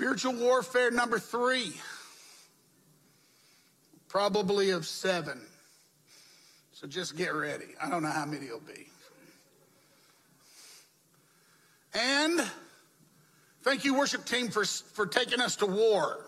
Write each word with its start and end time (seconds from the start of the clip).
Spiritual 0.00 0.32
warfare 0.32 0.90
number 0.90 1.18
three, 1.18 1.74
probably 4.08 4.70
of 4.70 4.86
seven. 4.86 5.38
So 6.72 6.86
just 6.86 7.18
get 7.18 7.34
ready. 7.34 7.66
I 7.78 7.90
don't 7.90 8.02
know 8.02 8.08
how 8.08 8.24
many 8.24 8.46
it'll 8.46 8.60
be. 8.60 8.88
And 11.92 12.40
thank 13.60 13.84
you, 13.84 13.92
worship 13.92 14.24
team, 14.24 14.48
for, 14.48 14.64
for 14.64 15.04
taking 15.04 15.38
us 15.38 15.54
to 15.56 15.66
war. 15.66 16.24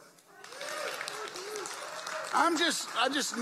I'm 2.35 2.59
just, 2.59 2.91
I 2.99 3.09
just, 3.09 3.37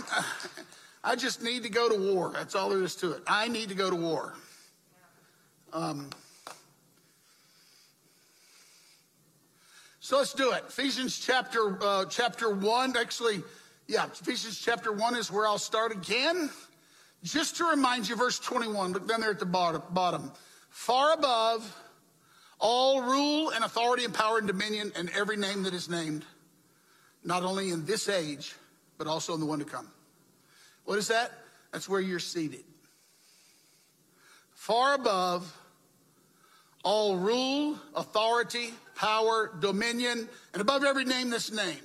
I 1.02 1.16
just 1.16 1.42
need 1.42 1.64
to 1.64 1.70
go 1.70 1.88
to 1.88 2.14
war. 2.14 2.30
That's 2.32 2.54
all 2.54 2.70
there 2.70 2.84
is 2.84 2.94
to 2.96 3.14
it. 3.14 3.24
I 3.26 3.48
need 3.48 3.68
to 3.70 3.74
go 3.74 3.90
to 3.90 3.96
war. 3.96 4.34
Um, 5.72 6.08
so 10.11 10.16
let's 10.16 10.34
do 10.34 10.50
it. 10.50 10.64
Ephesians 10.66 11.16
chapter 11.20 11.79
uh, 11.80 12.04
chapter 12.07 12.50
one. 12.50 12.96
Actually, 12.96 13.44
yeah, 13.86 14.07
Ephesians 14.07 14.61
chapter 14.61 14.90
one 14.90 15.14
is 15.14 15.30
where 15.30 15.46
I'll 15.46 15.57
start 15.57 15.93
again. 15.93 16.50
Just 17.22 17.58
to 17.58 17.64
remind 17.66 18.08
you, 18.08 18.16
verse 18.16 18.40
21. 18.40 18.90
Look 18.90 19.07
down 19.07 19.21
there 19.21 19.30
at 19.30 19.38
the 19.38 19.46
bottom. 19.46 19.82
bottom. 19.90 20.32
Far 20.71 21.12
above 21.12 21.80
all 22.58 23.02
rule 23.02 23.50
and 23.50 23.62
authority 23.62 24.04
and 24.04 24.12
power 24.12 24.38
and 24.38 24.49
dominion 24.49 24.90
and 24.96 25.11
every 25.11 25.36
name 25.36 25.62
that 25.62 25.75
is 25.75 25.88
named, 25.88 26.24
not 27.22 27.44
only 27.44 27.71
in 27.71 27.86
this 27.86 28.08
age, 28.08 28.57
but 28.99 29.07
also 29.07 29.32
in 29.35 29.38
the 29.38 29.46
one 29.46 29.61
to 29.61 29.64
come. 29.64 29.86
What 30.86 30.99
is 30.99 31.07
that? 31.07 31.30
That's 31.71 31.88
where 31.88 32.00
you're 32.00 32.19
seated. 32.19 32.64
Far 34.55 34.94
above 34.94 35.56
all 36.83 37.16
rule, 37.16 37.78
authority, 37.94 38.70
power, 38.94 39.52
dominion, 39.61 40.28
and 40.52 40.61
above 40.61 40.84
every 40.84 41.05
name 41.05 41.30
that's 41.30 41.52
named. 41.52 41.80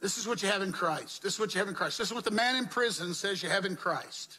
This 0.00 0.18
is 0.18 0.26
what 0.26 0.42
you 0.42 0.48
have 0.48 0.62
in 0.62 0.72
Christ. 0.72 1.22
This 1.22 1.34
is 1.34 1.40
what 1.40 1.54
you 1.54 1.58
have 1.58 1.68
in 1.68 1.74
Christ. 1.74 1.98
This 1.98 2.08
is 2.08 2.14
what 2.14 2.24
the 2.24 2.30
man 2.30 2.56
in 2.56 2.66
prison 2.66 3.14
says 3.14 3.42
you 3.42 3.48
have 3.48 3.64
in 3.64 3.76
Christ. 3.76 4.38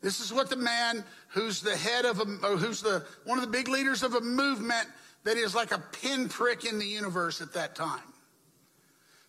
This 0.00 0.20
is 0.20 0.32
what 0.32 0.50
the 0.50 0.56
man 0.56 1.04
who's 1.28 1.60
the 1.60 1.76
head 1.76 2.04
of 2.04 2.20
a, 2.20 2.24
who's 2.24 2.82
the 2.82 3.04
one 3.24 3.38
of 3.38 3.44
the 3.44 3.50
big 3.50 3.68
leaders 3.68 4.02
of 4.02 4.14
a 4.14 4.20
movement 4.20 4.88
that 5.24 5.36
is 5.36 5.54
like 5.54 5.72
a 5.72 5.78
pinprick 5.78 6.64
in 6.64 6.78
the 6.78 6.86
universe 6.86 7.40
at 7.40 7.52
that 7.54 7.74
time. 7.74 8.00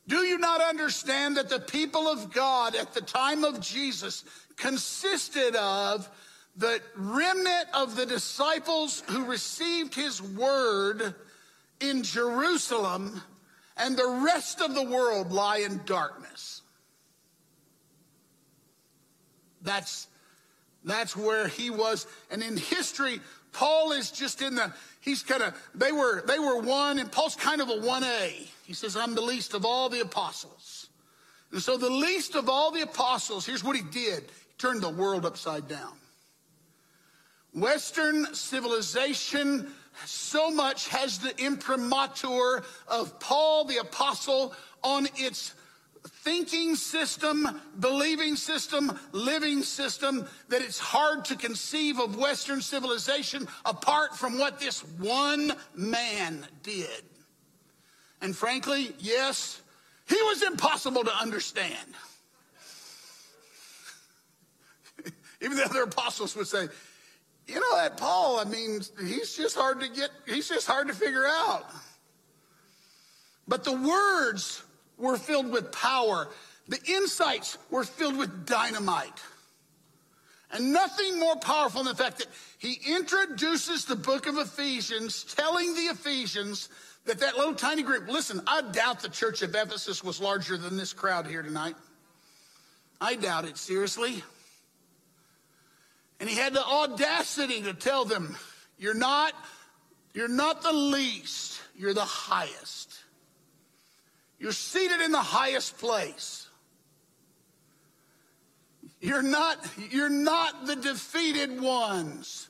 Do 0.08 0.18
you 0.18 0.38
not 0.38 0.62
understand 0.62 1.38
that 1.38 1.50
the 1.50 1.60
people 1.60 2.08
of 2.08 2.34
God 2.34 2.76
at 2.76 2.94
the 2.94 3.02
time 3.02 3.44
of 3.44 3.62
Jesus 3.62 4.26
consisted 4.58 5.56
of 5.56 6.10
the 6.56 6.82
remnant 6.96 7.68
of 7.74 7.96
the 7.96 8.06
disciples 8.06 9.02
who 9.08 9.26
received 9.26 9.96
his 9.96 10.22
word 10.22 11.16
in 11.80 12.04
Jerusalem, 12.04 13.22
and 13.78 13.98
the 13.98 14.22
rest 14.26 14.62
of 14.62 14.76
the 14.76 14.84
world 14.84 15.32
lie 15.32 15.58
in 15.60 15.82
darkness? 15.86 16.62
That's, 19.62 20.08
that's 20.84 21.16
where 21.16 21.48
he 21.48 21.70
was. 21.70 22.06
And 22.30 22.44
in 22.44 22.58
history, 22.58 23.20
Paul 23.54 23.92
is 23.92 24.12
just 24.12 24.42
in 24.42 24.56
the, 24.56 24.74
he's 25.00 25.24
kind 25.24 25.44
of, 25.44 25.56
they 25.74 25.92
were, 25.92 26.24
they 26.26 26.40
were 26.40 26.60
one, 26.60 27.00
and 27.00 27.12
Paul's 27.12 27.36
kind 27.36 27.62
of 27.62 27.70
a 27.70 27.76
1A. 27.76 28.48
He 28.66 28.74
says, 28.74 28.98
I'm 28.98 29.16
the 29.16 29.22
least 29.22 29.54
of 29.54 29.66
all 29.66 29.90
the 29.90 30.02
apostles. 30.02 30.90
And 31.52 31.62
so 31.62 31.78
the 31.78 31.90
least 31.90 32.36
of 32.36 32.50
all 32.50 32.72
the 32.72 32.82
apostles, 32.82 33.46
here's 33.46 33.64
what 33.64 33.76
he 33.76 33.84
did. 33.84 34.24
He 34.24 34.54
turned 34.58 34.82
the 34.82 34.90
world 34.90 35.26
upside 35.26 35.68
down. 35.68 35.94
Western 37.54 38.34
civilization 38.34 39.72
so 40.06 40.50
much 40.50 40.88
has 40.90 41.20
the 41.20 41.40
imprimatur 41.40 42.64
of 42.88 43.20
Paul 43.20 43.66
the 43.66 43.78
apostle 43.78 44.54
on 44.84 45.08
its 45.16 45.54
thinking 46.08 46.76
system, 46.76 47.62
believing 47.80 48.36
system, 48.36 48.98
living 49.12 49.62
system 49.62 50.28
that 50.50 50.62
it's 50.62 50.80
hard 50.80 51.26
to 51.26 51.36
conceive 51.36 52.00
of 52.00 52.18
Western 52.18 52.62
civilization 52.62 53.48
apart 53.66 54.16
from 54.16 54.38
what 54.38 54.60
this 54.60 54.82
one 55.00 55.54
man 55.76 56.46
did. 56.62 57.04
And 58.22 58.36
frankly, 58.36 58.94
yes, 59.00 59.62
he 60.08 60.16
was 60.16 60.44
impossible 60.44 61.04
to 61.04 61.16
understand. 61.16 61.90
Even 65.42 65.58
the 65.58 65.66
other 65.66 65.84
apostles 65.84 66.36
would 66.36 66.48
say, 66.48 66.68
you 67.48 67.56
know, 67.56 67.76
that 67.76 67.98
Paul, 67.98 68.40
I 68.40 68.46
mean, 68.46 68.82
he's 69.06 69.36
just 69.36 69.58
hard 69.58 69.82
to 69.82 69.90
get, 69.90 70.10
he's 70.26 70.48
just 70.48 70.66
hard 70.68 70.88
to 70.88 70.94
figure 70.94 71.26
out. 71.26 71.66
But 73.48 73.66
the 73.66 73.74
words 73.74 74.63
were 74.98 75.18
filled 75.18 75.52
with 75.52 75.72
power, 75.72 76.30
the 76.68 76.80
insights 76.88 77.58
were 77.70 77.84
filled 77.84 78.18
with 78.18 78.46
dynamite. 78.46 79.22
And 80.52 80.72
nothing 80.72 81.20
more 81.20 81.36
powerful 81.36 81.84
than 81.84 81.96
the 81.96 82.04
fact 82.04 82.20
that 82.20 82.28
he 82.60 82.80
introduces 82.88 83.86
the 83.86 83.96
book 83.96 84.28
of 84.28 84.38
Ephesians, 84.38 85.24
telling 85.24 85.74
the 85.74 85.82
Ephesians 85.82 86.70
that 87.06 87.20
that 87.20 87.36
little 87.36 87.56
tiny 87.56 87.82
group, 87.82 88.08
listen, 88.08 88.42
I 88.48 88.62
doubt 88.62 89.02
the 89.02 89.10
church 89.10 89.42
of 89.42 89.56
Ephesus 89.56 90.04
was 90.04 90.22
larger 90.22 90.56
than 90.56 90.78
this 90.78 90.94
crowd 90.94 91.28
here 91.28 91.42
tonight. 91.42 91.76
I 93.02 93.16
doubt 93.16 93.46
it, 93.46 93.58
seriously. 93.58 94.24
And 96.20 96.30
he 96.30 96.38
had 96.38 96.54
the 96.54 96.64
audacity 96.64 97.62
to 97.64 97.74
tell 97.74 98.06
them, 98.06 98.38
you're 98.78 98.94
not, 98.94 99.34
you're 100.14 100.30
not 100.30 100.62
the 100.62 100.72
least, 100.72 101.60
you're 101.76 101.94
the 101.94 102.02
highest. 102.02 103.03
You're 104.44 104.52
seated 104.52 105.00
in 105.00 105.14
the 105.14 105.22
highest 105.22 105.78
place. 105.78 106.50
You're 109.00 109.22
not, 109.22 109.58
you're 109.90 110.10
not 110.10 110.66
the 110.66 110.76
defeated 110.76 111.62
ones. 111.62 112.50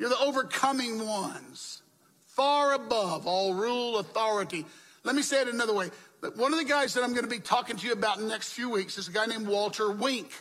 You're 0.00 0.08
the 0.08 0.18
overcoming 0.18 1.06
ones 1.06 1.82
far 2.26 2.74
above 2.74 3.28
all 3.28 3.54
rule, 3.54 3.98
authority. 3.98 4.66
Let 5.04 5.14
me 5.14 5.22
say 5.22 5.42
it 5.42 5.46
another 5.46 5.72
way. 5.72 5.90
One 6.34 6.52
of 6.52 6.58
the 6.58 6.64
guys 6.64 6.94
that 6.94 7.04
I'm 7.04 7.12
going 7.12 7.22
to 7.22 7.30
be 7.30 7.38
talking 7.38 7.76
to 7.76 7.86
you 7.86 7.92
about 7.92 8.16
in 8.16 8.24
the 8.24 8.28
next 8.28 8.52
few 8.52 8.68
weeks 8.68 8.98
is 8.98 9.06
a 9.06 9.12
guy 9.12 9.26
named 9.26 9.46
Walter 9.46 9.92
Wink. 9.92 10.32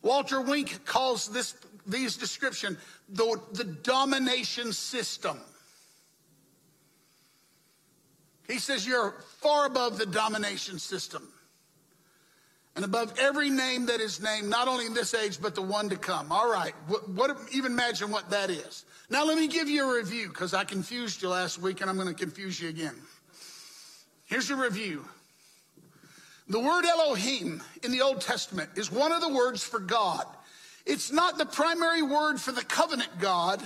Walter 0.00 0.40
Wink 0.40 0.86
calls 0.86 1.28
this 1.28 1.54
these 1.86 2.16
description 2.16 2.78
the, 3.10 3.38
the 3.52 3.64
domination 3.64 4.72
system. 4.72 5.38
He 8.50 8.58
says 8.58 8.86
you're 8.86 9.14
far 9.38 9.66
above 9.66 9.98
the 9.98 10.06
domination 10.06 10.78
system 10.78 11.28
and 12.76 12.84
above 12.84 13.14
every 13.18 13.50
name 13.50 13.86
that 13.86 14.00
is 14.00 14.20
named, 14.20 14.48
not 14.48 14.68
only 14.68 14.86
in 14.86 14.94
this 14.94 15.14
age, 15.14 15.40
but 15.40 15.54
the 15.54 15.62
one 15.62 15.88
to 15.90 15.96
come. 15.96 16.32
All 16.32 16.50
right, 16.50 16.74
what, 16.86 17.08
what 17.08 17.36
even 17.52 17.72
imagine 17.72 18.10
what 18.10 18.30
that 18.30 18.50
is. 18.50 18.84
Now, 19.08 19.24
let 19.24 19.36
me 19.36 19.48
give 19.48 19.68
you 19.68 19.90
a 19.90 19.96
review 19.96 20.28
because 20.28 20.54
I 20.54 20.64
confused 20.64 21.22
you 21.22 21.28
last 21.28 21.58
week 21.58 21.80
and 21.80 21.90
I'm 21.90 21.96
going 21.96 22.08
to 22.08 22.14
confuse 22.14 22.60
you 22.60 22.68
again. 22.68 22.94
Here's 24.26 24.50
a 24.50 24.56
review. 24.56 25.04
The 26.48 26.60
word 26.60 26.84
Elohim 26.84 27.62
in 27.82 27.92
the 27.92 28.00
Old 28.00 28.20
Testament 28.20 28.70
is 28.76 28.90
one 28.90 29.12
of 29.12 29.20
the 29.20 29.32
words 29.32 29.62
for 29.62 29.78
God. 29.78 30.24
It's 30.86 31.12
not 31.12 31.38
the 31.38 31.46
primary 31.46 32.02
word 32.02 32.40
for 32.40 32.52
the 32.52 32.64
covenant 32.64 33.18
God. 33.18 33.62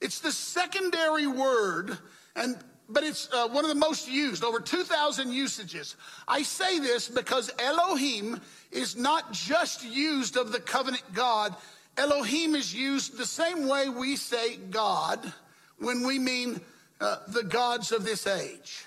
It's 0.00 0.20
the 0.20 0.32
secondary 0.32 1.26
word, 1.26 1.96
and 2.36 2.56
but 2.88 3.04
it's 3.04 3.28
uh, 3.32 3.48
one 3.48 3.64
of 3.64 3.68
the 3.68 3.74
most 3.74 4.08
used, 4.08 4.44
over 4.44 4.60
2,000 4.60 5.32
usages. 5.32 5.96
I 6.28 6.42
say 6.42 6.78
this 6.78 7.08
because 7.08 7.50
Elohim 7.58 8.40
is 8.70 8.96
not 8.96 9.32
just 9.32 9.84
used 9.84 10.36
of 10.36 10.52
the 10.52 10.60
covenant 10.60 11.04
God, 11.14 11.54
Elohim 11.96 12.54
is 12.54 12.74
used 12.74 13.16
the 13.16 13.26
same 13.26 13.68
way 13.68 13.88
we 13.88 14.16
say 14.16 14.56
God 14.56 15.32
when 15.78 16.06
we 16.06 16.18
mean 16.18 16.60
uh, 17.00 17.16
the 17.28 17.42
gods 17.42 17.92
of 17.92 18.04
this 18.04 18.26
age. 18.26 18.86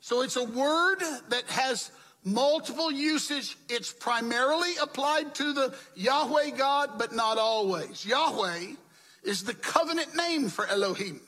So 0.00 0.22
it's 0.22 0.36
a 0.36 0.44
word 0.44 1.00
that 1.30 1.44
has 1.48 1.90
multiple 2.24 2.92
usage. 2.92 3.56
It's 3.68 3.92
primarily 3.92 4.72
applied 4.82 5.34
to 5.36 5.52
the 5.52 5.74
Yahweh 5.94 6.50
God, 6.50 6.98
but 6.98 7.14
not 7.14 7.38
always. 7.38 8.04
Yahweh 8.04 8.74
is 9.22 9.44
the 9.44 9.54
covenant 9.54 10.14
name 10.14 10.48
for 10.48 10.66
Elohim. 10.66 11.20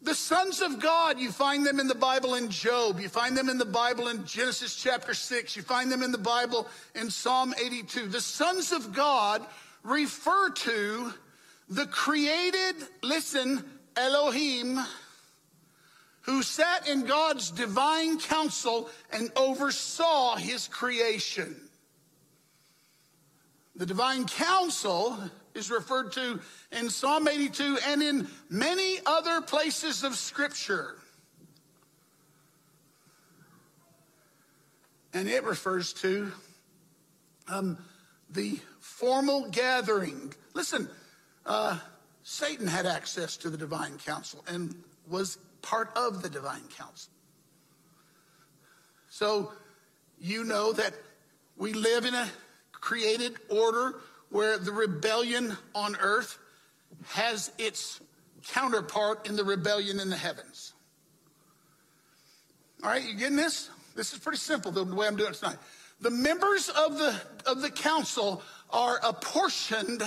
The 0.00 0.14
sons 0.14 0.62
of 0.62 0.80
God, 0.80 1.18
you 1.18 1.32
find 1.32 1.66
them 1.66 1.80
in 1.80 1.88
the 1.88 1.94
Bible 1.94 2.34
in 2.34 2.50
Job. 2.50 3.00
You 3.00 3.08
find 3.08 3.36
them 3.36 3.48
in 3.48 3.58
the 3.58 3.64
Bible 3.64 4.08
in 4.08 4.24
Genesis 4.24 4.76
chapter 4.76 5.12
6. 5.12 5.56
You 5.56 5.62
find 5.62 5.90
them 5.90 6.02
in 6.02 6.12
the 6.12 6.18
Bible 6.18 6.68
in 6.94 7.10
Psalm 7.10 7.52
82. 7.60 8.06
The 8.06 8.20
sons 8.20 8.70
of 8.70 8.92
God 8.92 9.44
refer 9.82 10.50
to 10.50 11.12
the 11.68 11.86
created, 11.86 12.76
listen, 13.02 13.64
Elohim, 13.96 14.78
who 16.20 16.42
sat 16.42 16.88
in 16.88 17.04
God's 17.04 17.50
divine 17.50 18.20
council 18.20 18.88
and 19.12 19.30
oversaw 19.34 20.36
his 20.36 20.68
creation. 20.68 21.56
The 23.74 23.86
divine 23.86 24.26
council 24.26 25.18
is 25.58 25.70
referred 25.70 26.12
to 26.12 26.40
in 26.72 26.88
Psalm 26.88 27.28
82 27.28 27.78
and 27.88 28.02
in 28.02 28.28
many 28.48 28.98
other 29.04 29.42
places 29.42 30.04
of 30.04 30.14
Scripture. 30.14 30.94
And 35.12 35.28
it 35.28 35.42
refers 35.44 35.92
to 35.94 36.30
um, 37.48 37.76
the 38.30 38.58
formal 38.78 39.48
gathering. 39.50 40.32
Listen, 40.54 40.88
uh, 41.44 41.78
Satan 42.22 42.66
had 42.66 42.86
access 42.86 43.36
to 43.38 43.50
the 43.50 43.56
divine 43.56 43.98
council 43.98 44.44
and 44.46 44.74
was 45.08 45.38
part 45.60 45.90
of 45.96 46.22
the 46.22 46.30
divine 46.30 46.68
council. 46.76 47.10
So 49.10 49.52
you 50.20 50.44
know 50.44 50.72
that 50.72 50.94
we 51.56 51.72
live 51.72 52.04
in 52.04 52.14
a 52.14 52.28
created 52.72 53.34
order 53.48 53.96
where 54.30 54.58
the 54.58 54.72
rebellion 54.72 55.56
on 55.74 55.96
earth 55.96 56.38
has 57.08 57.52
its 57.58 58.00
counterpart 58.48 59.28
in 59.28 59.36
the 59.36 59.44
rebellion 59.44 60.00
in 60.00 60.10
the 60.10 60.16
heavens. 60.16 60.72
All 62.82 62.90
right, 62.90 63.02
you 63.02 63.14
getting 63.14 63.36
this? 63.36 63.70
This 63.96 64.12
is 64.12 64.18
pretty 64.18 64.38
simple 64.38 64.70
the 64.70 64.84
way 64.84 65.06
I'm 65.06 65.16
doing 65.16 65.30
it 65.30 65.36
tonight. 65.36 65.58
The 66.00 66.10
members 66.10 66.68
of 66.68 66.98
the, 66.98 67.20
of 67.46 67.60
the 67.60 67.70
council 67.70 68.42
are 68.70 69.00
apportioned 69.02 70.02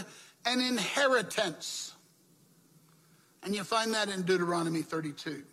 an 0.46 0.62
inheritance. 0.62 1.94
And 3.44 3.54
you 3.54 3.64
find 3.64 3.94
that 3.94 4.10
in 4.10 4.22
Deuteronomy 4.22 4.82
32. 4.82 5.44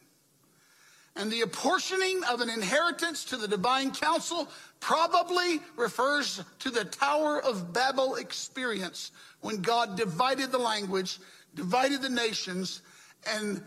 And 1.19 1.32
the 1.32 1.41
apportioning 1.41 2.23
of 2.31 2.41
an 2.41 2.49
inheritance 2.49 3.25
to 3.25 3.37
the 3.37 3.49
divine 3.49 3.91
council 3.91 4.49
probably 4.79 5.61
refers 5.76 6.41
to 6.61 6.70
the 6.70 6.85
Tower 6.85 7.43
of 7.43 7.73
Babel 7.73 8.15
experience 8.15 9.11
when 9.41 9.61
God 9.61 9.97
divided 9.97 10.53
the 10.53 10.59
language, 10.59 11.19
divided 11.56 12.03
the 12.03 12.09
nations, 12.09 12.82
and 13.26 13.61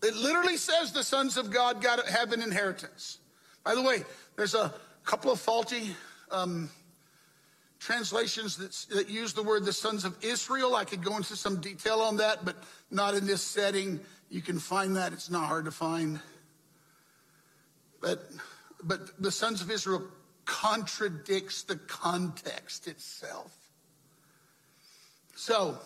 it 0.00 0.14
literally 0.14 0.56
says 0.56 0.92
the 0.92 1.02
sons 1.02 1.36
of 1.36 1.50
God 1.50 1.82
got 1.82 2.06
have 2.06 2.32
an 2.32 2.40
inheritance. 2.40 3.18
By 3.64 3.74
the 3.74 3.82
way, 3.82 4.04
there's 4.36 4.54
a 4.54 4.72
couple 5.04 5.32
of 5.32 5.40
faulty 5.40 5.90
um, 6.30 6.70
translations 7.80 8.56
that 8.88 9.08
use 9.08 9.32
the 9.32 9.42
word 9.42 9.64
the 9.64 9.72
sons 9.72 10.04
of 10.04 10.16
Israel. 10.22 10.76
I 10.76 10.84
could 10.84 11.02
go 11.02 11.16
into 11.16 11.34
some 11.34 11.60
detail 11.60 12.00
on 12.00 12.16
that, 12.18 12.44
but 12.44 12.56
not 12.92 13.14
in 13.14 13.26
this 13.26 13.42
setting. 13.42 13.98
You 14.30 14.42
can 14.42 14.58
find 14.58 14.96
that. 14.96 15.12
It's 15.12 15.30
not 15.30 15.46
hard 15.46 15.64
to 15.64 15.70
find. 15.70 16.20
But, 18.00 18.30
but 18.82 19.20
the 19.20 19.30
sons 19.30 19.62
of 19.62 19.70
Israel 19.70 20.02
contradicts 20.44 21.62
the 21.62 21.76
context 21.76 22.86
itself. 22.86 23.54
So, 25.34 25.78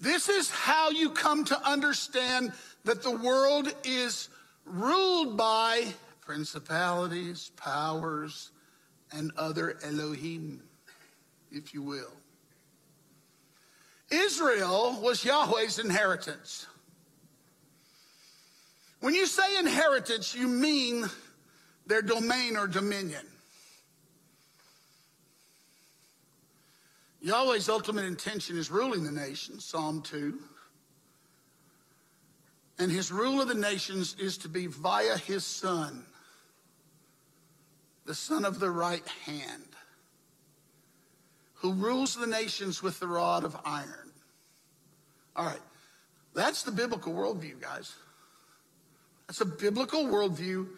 this 0.00 0.28
is 0.28 0.50
how 0.50 0.90
you 0.90 1.10
come 1.10 1.44
to 1.44 1.68
understand 1.68 2.52
that 2.84 3.02
the 3.02 3.16
world 3.16 3.72
is 3.84 4.28
ruled 4.64 5.36
by 5.36 5.86
principalities, 6.20 7.50
powers, 7.56 8.50
and 9.12 9.30
other 9.36 9.76
Elohim, 9.84 10.62
if 11.50 11.74
you 11.74 11.82
will. 11.82 12.12
Israel 14.42 14.98
was 15.00 15.24
Yahweh's 15.24 15.78
inheritance. 15.78 16.66
When 19.00 19.14
you 19.14 19.26
say 19.26 19.56
inheritance, 19.58 20.34
you 20.34 20.48
mean 20.48 21.08
their 21.86 22.02
domain 22.02 22.56
or 22.56 22.66
dominion. 22.66 23.24
Yahweh's 27.20 27.68
ultimate 27.68 28.04
intention 28.04 28.58
is 28.58 28.68
ruling 28.68 29.04
the 29.04 29.12
nations, 29.12 29.64
Psalm 29.64 30.02
2. 30.02 30.38
And 32.80 32.90
his 32.90 33.12
rule 33.12 33.40
of 33.40 33.46
the 33.46 33.54
nations 33.54 34.16
is 34.18 34.38
to 34.38 34.48
be 34.48 34.66
via 34.66 35.18
his 35.18 35.44
son, 35.46 36.04
the 38.06 38.14
son 38.14 38.44
of 38.44 38.58
the 38.58 38.70
right 38.70 39.06
hand, 39.24 39.68
who 41.54 41.74
rules 41.74 42.16
the 42.16 42.26
nations 42.26 42.82
with 42.82 42.98
the 42.98 43.06
rod 43.06 43.44
of 43.44 43.56
iron. 43.64 44.11
All 45.34 45.46
right, 45.46 45.60
that's 46.34 46.62
the 46.62 46.72
biblical 46.72 47.12
worldview, 47.12 47.60
guys. 47.60 47.94
That's 49.26 49.40
a 49.40 49.46
biblical 49.46 50.04
worldview 50.04 50.68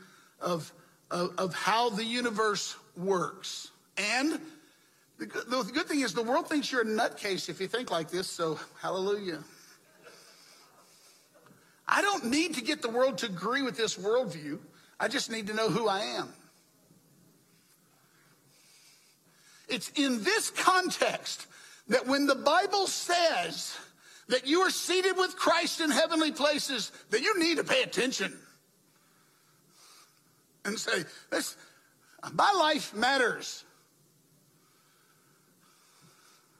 of, 0.40 0.72
of, 1.10 1.34
of 1.38 1.54
how 1.54 1.90
the 1.90 2.04
universe 2.04 2.76
works. 2.96 3.70
And 3.96 4.40
the 5.18 5.26
the 5.26 5.70
good 5.72 5.86
thing 5.86 6.00
is, 6.00 6.14
the 6.14 6.22
world 6.22 6.48
thinks 6.48 6.70
you're 6.70 6.82
a 6.82 6.84
nutcase 6.84 7.48
if 7.48 7.60
you 7.60 7.66
think 7.66 7.90
like 7.90 8.10
this, 8.10 8.28
so 8.28 8.58
hallelujah. 8.80 9.38
I 11.86 12.02
don't 12.02 12.26
need 12.26 12.54
to 12.54 12.62
get 12.62 12.82
the 12.82 12.88
world 12.88 13.18
to 13.18 13.26
agree 13.26 13.62
with 13.62 13.76
this 13.76 13.96
worldview. 13.96 14.58
I 14.98 15.08
just 15.08 15.30
need 15.30 15.46
to 15.48 15.54
know 15.54 15.68
who 15.68 15.88
I 15.88 16.00
am. 16.00 16.28
It's 19.68 19.90
in 19.96 20.22
this 20.22 20.50
context 20.50 21.46
that 21.88 22.06
when 22.06 22.26
the 22.26 22.34
Bible 22.34 22.86
says 22.86 23.76
that 24.28 24.46
you 24.46 24.60
are 24.60 24.70
seated 24.70 25.16
with 25.16 25.36
Christ 25.36 25.80
in 25.80 25.90
heavenly 25.90 26.32
places, 26.32 26.92
that 27.10 27.20
you 27.20 27.38
need 27.38 27.58
to 27.58 27.64
pay 27.64 27.82
attention 27.82 28.32
and 30.64 30.78
say, 30.78 31.04
this, 31.30 31.56
my 32.32 32.52
life 32.52 32.94
matters. 32.94 33.64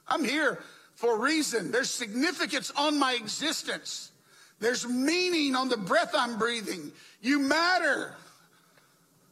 I'm 0.07 0.23
here 0.23 0.59
for 0.93 1.15
a 1.15 1.19
reason. 1.19 1.71
There's 1.71 1.89
significance 1.89 2.71
on 2.77 2.99
my 2.99 3.13
existence. 3.13 4.11
There's 4.59 4.87
meaning 4.87 5.55
on 5.55 5.69
the 5.69 5.77
breath 5.77 6.11
I'm 6.13 6.37
breathing. 6.37 6.91
You 7.21 7.39
matter, 7.39 8.13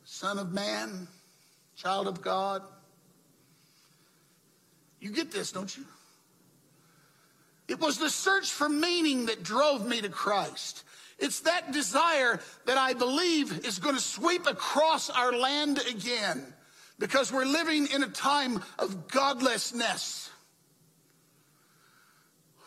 Son 0.05 0.39
of 0.39 0.51
Man, 0.51 1.07
child 1.75 2.07
of 2.07 2.21
God. 2.21 2.63
You 4.99 5.11
get 5.11 5.31
this, 5.31 5.51
don't 5.51 5.75
you? 5.75 5.85
It 7.73 7.79
was 7.79 7.97
the 7.97 8.11
search 8.11 8.51
for 8.51 8.69
meaning 8.69 9.25
that 9.25 9.41
drove 9.41 9.87
me 9.87 9.99
to 9.99 10.09
Christ. 10.09 10.83
It's 11.17 11.39
that 11.39 11.71
desire 11.71 12.39
that 12.67 12.77
I 12.77 12.93
believe 12.93 13.65
is 13.65 13.79
going 13.79 13.95
to 13.95 14.01
sweep 14.01 14.45
across 14.45 15.09
our 15.09 15.33
land 15.33 15.79
again 15.89 16.45
because 16.99 17.33
we're 17.33 17.45
living 17.45 17.87
in 17.87 18.03
a 18.03 18.07
time 18.09 18.61
of 18.77 19.07
godlessness. 19.07 20.29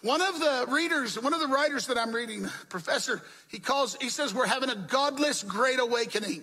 One 0.02 0.20
of 0.20 0.40
the 0.40 0.66
readers, 0.70 1.22
one 1.22 1.32
of 1.32 1.38
the 1.38 1.46
writers 1.46 1.86
that 1.86 1.98
I'm 1.98 2.12
reading, 2.12 2.48
professor, 2.68 3.22
he 3.46 3.60
calls, 3.60 3.96
he 4.00 4.08
says, 4.08 4.34
we're 4.34 4.48
having 4.48 4.70
a 4.70 4.74
godless 4.74 5.44
great 5.44 5.78
awakening. 5.78 6.42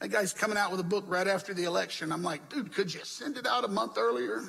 That 0.00 0.08
guy's 0.08 0.34
coming 0.34 0.58
out 0.58 0.72
with 0.72 0.80
a 0.80 0.84
book 0.84 1.04
right 1.08 1.26
after 1.26 1.54
the 1.54 1.64
election. 1.64 2.12
I'm 2.12 2.22
like, 2.22 2.50
dude, 2.50 2.74
could 2.74 2.92
you 2.92 3.00
send 3.02 3.38
it 3.38 3.46
out 3.46 3.64
a 3.64 3.68
month 3.68 3.96
earlier? 3.96 4.42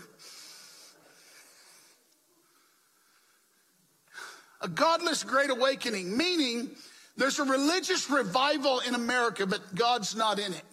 A 4.64 4.68
godless 4.70 5.24
great 5.24 5.50
awakening, 5.50 6.18
meaning 6.18 6.72
there's 7.18 7.38
a 7.38 7.44
religious 7.44 8.10
revival 8.10 8.80
in 8.80 8.96
America, 8.96 9.46
but 9.46 9.76
God's 9.76 10.16
not 10.16 10.40
in 10.40 10.54
it. 10.54 10.64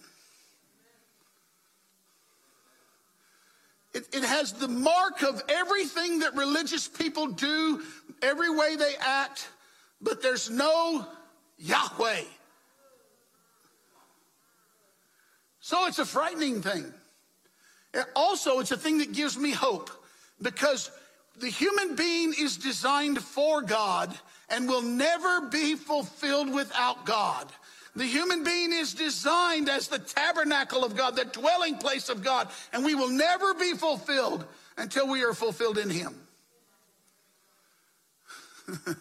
It, 3.93 4.07
it, 4.13 4.23
has 4.23 4.53
the 4.53 4.69
mark 4.69 5.21
of 5.21 5.43
everything 5.49 6.19
that 6.19 6.33
religious 6.35 6.87
people 6.87 7.27
do, 7.27 7.81
every 8.21 8.49
way 8.49 8.77
they 8.77 8.95
act, 9.01 9.49
but 10.01 10.21
there's 10.21 10.49
no 10.49 11.05
Yahweh. 11.57 12.23
So 15.59 15.87
it's 15.87 15.99
a 15.99 16.05
frightening 16.05 16.61
thing. 16.61 16.93
also, 18.15 18.59
it's 18.59 18.71
a 18.71 18.77
thing 18.77 18.99
that 18.99 19.11
gives 19.11 19.37
me 19.37 19.51
hope 19.51 19.89
because 20.41 20.89
the 21.39 21.49
human 21.49 21.95
being 21.95 22.33
is 22.37 22.57
designed 22.57 23.21
for 23.21 23.61
God 23.61 24.13
and 24.49 24.67
will 24.67 24.81
never 24.81 25.41
be 25.41 25.75
fulfilled 25.75 26.53
without 26.53 27.05
God. 27.05 27.51
The 27.95 28.05
human 28.05 28.43
being 28.43 28.71
is 28.71 28.93
designed 28.93 29.69
as 29.69 29.87
the 29.87 29.99
tabernacle 29.99 30.85
of 30.85 30.95
God, 30.95 31.15
the 31.15 31.25
dwelling 31.25 31.77
place 31.77 32.09
of 32.09 32.23
God, 32.23 32.49
and 32.71 32.85
we 32.85 32.95
will 32.95 33.09
never 33.09 33.53
be 33.53 33.73
fulfilled 33.73 34.45
until 34.77 35.07
we 35.07 35.23
are 35.23 35.33
fulfilled 35.33 35.77
in 35.77 35.89
Him. 35.89 36.15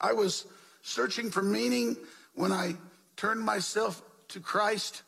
I 0.00 0.12
was 0.12 0.46
searching 0.82 1.30
for 1.30 1.42
meaning 1.42 1.96
when 2.34 2.50
I 2.50 2.76
turned 3.16 3.40
myself 3.40 4.02
to 4.28 4.40
Christ, 4.40 5.02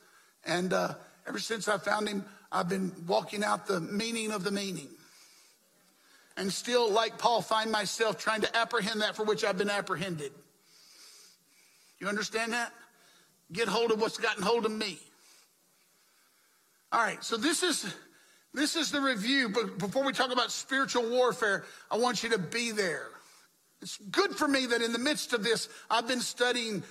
and 0.45 0.73
uh, 0.73 0.95
ever 1.27 1.39
since 1.39 1.69
I 1.69 1.79
found 1.79 2.09
Him, 2.09 2.25
I've 2.53 2.69
been 2.69 2.93
walking 3.07 3.43
out 3.43 3.67
the 3.67 3.81
meaning 3.81 4.31
of 4.31 4.45
the 4.45 4.51
meaning. 4.51 4.89
And 6.37 6.53
still, 6.53 6.91
like 6.91 7.19
Paul, 7.19 7.41
find 7.41 7.71
myself 7.73 8.19
trying 8.19 8.43
to 8.43 8.57
apprehend 8.57 9.01
that 9.01 9.17
for 9.17 9.25
which 9.25 9.45
I've 9.45 9.57
been 9.57 9.71
apprehended. 9.71 10.33
You 11.99 12.09
understand 12.09 12.53
that? 12.53 12.73
get 13.53 13.69
hold 13.69 13.93
of 13.93 14.01
what's 14.01 14.19
gotten 14.19 14.43
hold 14.43 14.67
of 14.67 14.73
me. 14.73 14.99
All 16.93 17.01
right, 17.01 17.23
so 17.23 17.37
this 17.37 17.63
is 17.63 17.95
This 18.55 18.75
is 18.75 18.91
the 18.91 19.03
review, 19.03 19.51
but 19.51 19.77
before 19.77 20.03
we 20.03 20.15
talk 20.15 20.33
about 20.33 20.51
spiritual 20.51 21.11
warfare, 21.11 21.67
I 21.91 21.99
want 21.99 22.23
you 22.23 22.31
to 22.31 22.39
be 22.39 22.71
there. 22.71 23.09
It's 23.83 23.99
good 23.99 24.35
for 24.35 24.49
me 24.49 24.65
that 24.65 24.81
in 24.81 24.95
the 24.95 24.99
midst 24.99 25.35
of 25.35 25.45
this, 25.45 25.69
I've 25.91 26.09
been 26.09 26.23
studying 26.23 26.83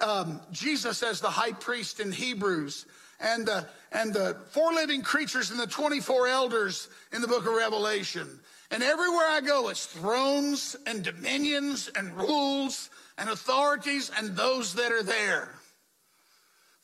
um, 0.00 0.40
Jesus 0.50 1.04
as 1.04 1.20
the 1.20 1.30
high 1.30 1.52
priest 1.52 2.00
in 2.00 2.10
Hebrews 2.10 2.86
and 3.20 3.46
the, 3.46 3.68
and 3.92 4.12
the 4.12 4.36
four 4.50 4.72
living 4.72 5.02
creatures 5.02 5.52
and 5.52 5.60
the 5.60 5.68
24 5.68 6.26
elders 6.26 6.88
in 7.12 7.22
the 7.22 7.28
book 7.28 7.46
of 7.46 7.54
Revelation. 7.54 8.40
And 8.70 8.82
everywhere 8.82 9.26
I 9.28 9.40
go, 9.40 9.68
it's 9.68 9.86
thrones 9.86 10.76
and 10.86 11.02
dominions 11.02 11.88
and 11.96 12.16
rules 12.16 12.90
and 13.16 13.30
authorities 13.30 14.10
and 14.16 14.36
those 14.36 14.74
that 14.74 14.90
are 14.92 15.02
there. 15.02 15.50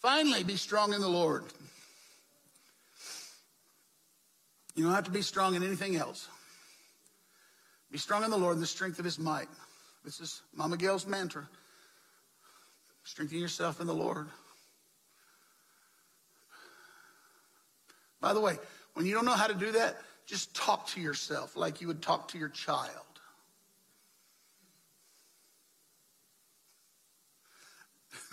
Finally, 0.01 0.45
be 0.45 0.57
strong 0.57 0.93
in 0.93 1.01
the 1.01 1.09
Lord. 1.09 1.45
You 4.75 4.85
don't 4.85 4.95
have 4.95 5.05
to 5.05 5.11
be 5.11 5.23
strong 5.23 5.55
in 5.55 5.63
anything 5.63 5.97
else. 5.97 6.29
Be 7.91 7.99
strong 7.99 8.25
in 8.25 8.31
the 8.31 8.39
Lord 8.39 8.55
in 8.55 8.61
the 8.61 8.67
strength 8.67 8.99
of 8.99 9.05
his 9.05 9.19
might. 9.19 9.49
This 10.05 10.21
is 10.21 10.41
Mama 10.55 10.77
Gail's 10.77 11.07
mantra. 11.07 11.47
Strengthen 13.05 13.39
yourself 13.39 13.81
in 13.81 13.87
the 13.87 13.95
Lord. 13.95 14.29
By 18.21 18.33
the 18.33 18.41
way, 18.41 18.57
when 18.95 19.05
you 19.05 19.15
don't 19.15 19.25
know 19.25 19.33
how 19.33 19.49
to 19.49 19.55
do 19.55 19.73
that, 19.73 20.01
just 20.27 20.55
talk 20.55 20.87
to 20.89 21.01
yourself 21.01 21.57
like 21.57 21.81
you 21.81 21.89
would 21.89 22.03
talk 22.03 22.29
to 22.29 22.39
your 22.39 22.49
child. 22.49 22.91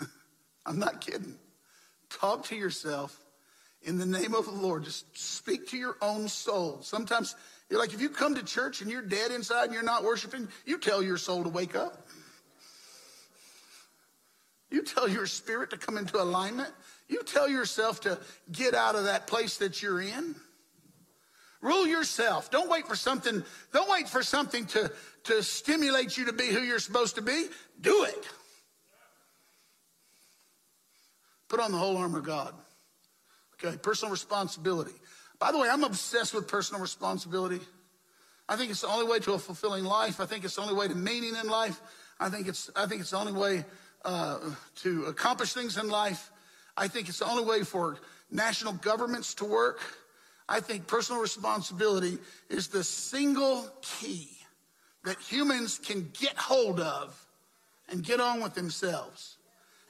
I'm 0.66 0.78
not 0.78 1.00
kidding. 1.00 1.36
Talk 2.08 2.44
to 2.46 2.56
yourself 2.56 3.18
in 3.82 3.98
the 3.98 4.06
name 4.06 4.34
of 4.34 4.44
the 4.46 4.52
Lord. 4.52 4.84
Just 4.84 5.16
speak 5.18 5.68
to 5.68 5.76
your 5.76 5.96
own 6.00 6.28
soul. 6.28 6.80
Sometimes 6.82 7.34
you're 7.68 7.78
like, 7.78 7.94
if 7.94 8.00
you 8.00 8.08
come 8.08 8.34
to 8.34 8.44
church 8.44 8.82
and 8.82 8.90
you're 8.90 9.02
dead 9.02 9.30
inside 9.30 9.64
and 9.64 9.74
you're 9.74 9.82
not 9.82 10.04
worshiping, 10.04 10.48
you 10.66 10.78
tell 10.78 11.02
your 11.02 11.16
soul 11.16 11.44
to 11.44 11.48
wake 11.48 11.76
up. 11.76 12.06
You 14.70 14.82
tell 14.82 15.08
your 15.08 15.26
spirit 15.26 15.70
to 15.70 15.76
come 15.76 15.98
into 15.98 16.20
alignment. 16.22 16.70
You 17.08 17.22
tell 17.24 17.48
yourself 17.48 18.00
to 18.02 18.18
get 18.52 18.74
out 18.74 18.94
of 18.94 19.04
that 19.04 19.26
place 19.26 19.56
that 19.58 19.82
you're 19.82 20.00
in. 20.00 20.36
Rule 21.60 21.86
yourself. 21.86 22.50
Don't 22.50 22.70
wait 22.70 22.86
for 22.86 22.96
something, 22.96 23.44
don't 23.72 23.90
wait 23.90 24.08
for 24.08 24.22
something 24.22 24.66
to, 24.66 24.90
to 25.24 25.42
stimulate 25.42 26.16
you 26.16 26.26
to 26.26 26.32
be 26.32 26.46
who 26.46 26.60
you're 26.60 26.78
supposed 26.78 27.16
to 27.16 27.22
be. 27.22 27.46
Do 27.80 28.04
it. 28.04 28.28
Put 31.48 31.60
on 31.60 31.72
the 31.72 31.78
whole 31.78 31.96
armor 31.96 32.18
of 32.18 32.24
God. 32.24 32.54
Okay, 33.62 33.76
personal 33.76 34.10
responsibility. 34.10 34.92
By 35.38 35.52
the 35.52 35.58
way, 35.58 35.68
I'm 35.68 35.84
obsessed 35.84 36.32
with 36.32 36.48
personal 36.48 36.80
responsibility. 36.80 37.60
I 38.48 38.56
think 38.56 38.70
it's 38.70 38.80
the 38.80 38.88
only 38.88 39.06
way 39.06 39.18
to 39.20 39.34
a 39.34 39.38
fulfilling 39.38 39.84
life. 39.84 40.20
I 40.20 40.26
think 40.26 40.44
it's 40.44 40.56
the 40.56 40.62
only 40.62 40.74
way 40.74 40.88
to 40.88 40.94
meaning 40.94 41.34
in 41.36 41.48
life. 41.48 41.80
I 42.18 42.30
think 42.30 42.48
it's, 42.48 42.70
I 42.74 42.86
think 42.86 43.00
it's 43.00 43.10
the 43.10 43.18
only 43.18 43.32
way 43.32 43.64
uh, 44.04 44.38
to 44.76 45.04
accomplish 45.04 45.52
things 45.52 45.76
in 45.76 45.88
life. 45.88 46.30
I 46.76 46.88
think 46.88 47.08
it's 47.08 47.18
the 47.18 47.28
only 47.28 47.44
way 47.44 47.64
for 47.64 47.98
national 48.30 48.74
governments 48.74 49.34
to 49.34 49.44
work. 49.44 49.80
I 50.50 50.58
think 50.58 50.88
personal 50.88 51.22
responsibility 51.22 52.18
is 52.48 52.66
the 52.66 52.82
single 52.82 53.68
key 53.82 54.28
that 55.04 55.16
humans 55.20 55.78
can 55.78 56.10
get 56.20 56.36
hold 56.36 56.80
of 56.80 57.16
and 57.88 58.02
get 58.02 58.20
on 58.20 58.42
with 58.42 58.54
themselves. 58.54 59.36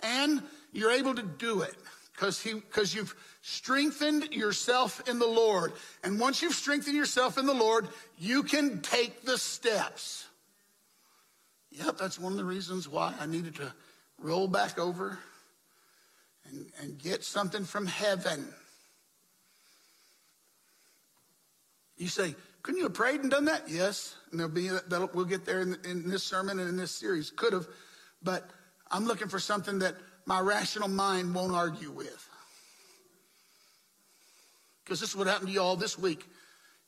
And 0.02 0.42
you're 0.72 0.92
able 0.92 1.14
to 1.14 1.22
do 1.22 1.62
it 1.62 1.74
because 2.14 2.42
he 2.42 2.52
because 2.52 2.94
you've 2.94 3.14
strengthened 3.40 4.34
yourself 4.34 5.08
in 5.08 5.18
the 5.18 5.26
Lord. 5.26 5.72
And 6.04 6.20
once 6.20 6.42
you've 6.42 6.54
strengthened 6.54 6.94
yourself 6.96 7.38
in 7.38 7.46
the 7.46 7.54
Lord, 7.54 7.88
you 8.18 8.42
can 8.42 8.82
take 8.82 9.22
the 9.22 9.38
steps. 9.38 10.26
Yep, 11.70 11.96
that's 11.96 12.18
one 12.18 12.32
of 12.32 12.38
the 12.38 12.44
reasons 12.44 12.86
why 12.86 13.14
I 13.18 13.24
needed 13.24 13.54
to 13.56 13.72
roll 14.18 14.46
back 14.46 14.78
over 14.78 15.18
and, 16.50 16.66
and 16.82 16.98
get 16.98 17.24
something 17.24 17.64
from 17.64 17.86
heaven. 17.86 18.52
You 22.00 22.08
say, 22.08 22.34
couldn't 22.62 22.78
you 22.78 22.84
have 22.84 22.94
prayed 22.94 23.20
and 23.20 23.30
done 23.30 23.44
that? 23.44 23.68
Yes, 23.68 24.16
and 24.30 24.40
there'll 24.40 24.50
be 24.50 24.68
that 24.68 25.14
we'll 25.14 25.26
get 25.26 25.44
there 25.44 25.60
in, 25.60 25.76
in 25.84 26.08
this 26.08 26.24
sermon 26.24 26.58
and 26.58 26.66
in 26.66 26.78
this 26.78 26.92
series. 26.92 27.30
Could 27.30 27.52
have, 27.52 27.68
but 28.22 28.48
I'm 28.90 29.04
looking 29.04 29.28
for 29.28 29.38
something 29.38 29.80
that 29.80 29.96
my 30.24 30.40
rational 30.40 30.88
mind 30.88 31.34
won't 31.34 31.52
argue 31.52 31.90
with. 31.90 32.26
Because 34.82 34.98
this 34.98 35.10
is 35.10 35.16
what 35.16 35.26
happened 35.26 35.48
to 35.48 35.52
you 35.52 35.60
all 35.60 35.76
this 35.76 35.98
week. 35.98 36.26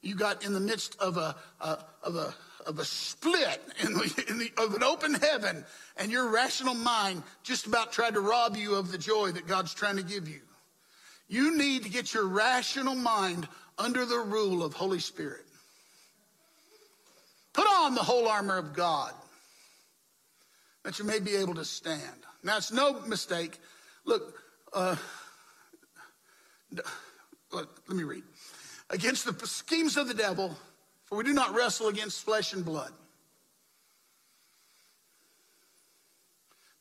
You 0.00 0.14
got 0.14 0.47
in 0.47 0.54
the 0.54 0.61
midst 0.61 0.99
of 0.99 1.19
a, 1.19 1.37
a 1.61 1.78
of 2.02 2.16
a 2.16 2.35
of 2.66 2.78
a 2.78 2.85
split 2.87 3.61
in 3.85 3.92
the, 3.92 4.25
in 4.31 4.38
the, 4.38 4.50
of 4.57 4.73
an 4.73 4.83
open 4.83 5.12
heaven, 5.12 5.62
and 5.99 6.11
your 6.11 6.31
rational 6.31 6.75
mind 6.75 7.23
just 7.42 7.66
about 7.66 7.92
tried 7.92 8.14
to 8.14 8.21
rob 8.21 8.57
you 8.57 8.76
of 8.76 8.90
the 8.90 8.99
joy 8.99 9.31
that 9.33 9.47
God's 9.47 9.75
trying 9.75 9.97
to 9.97 10.02
give 10.02 10.26
you. 10.26 10.40
You 11.28 11.57
need 11.57 11.83
to 11.83 11.90
get 11.90 12.14
your 12.14 12.26
rational 12.26 12.95
mind 12.95 13.47
under 13.82 14.06
the 14.06 14.18
rule 14.18 14.62
of 14.62 14.72
Holy 14.74 15.00
Spirit. 15.00 15.44
Put 17.52 17.66
on 17.66 17.94
the 17.94 18.02
whole 18.02 18.28
armor 18.28 18.56
of 18.56 18.74
God 18.74 19.12
that 20.84 20.98
you 20.98 21.04
may 21.04 21.18
be 21.18 21.34
able 21.34 21.54
to 21.54 21.64
stand. 21.64 22.00
Now, 22.44 22.56
it's 22.56 22.72
no 22.72 23.00
mistake. 23.00 23.58
Look, 24.04 24.40
uh, 24.72 24.96
look 27.52 27.82
let 27.88 27.96
me 27.96 28.04
read. 28.04 28.22
Against 28.90 29.24
the 29.24 29.46
schemes 29.46 29.96
of 29.96 30.06
the 30.06 30.14
devil, 30.14 30.56
for 31.04 31.18
we 31.18 31.24
do 31.24 31.32
not 31.32 31.54
wrestle 31.54 31.88
against 31.88 32.24
flesh 32.24 32.52
and 32.52 32.64
blood, 32.64 32.92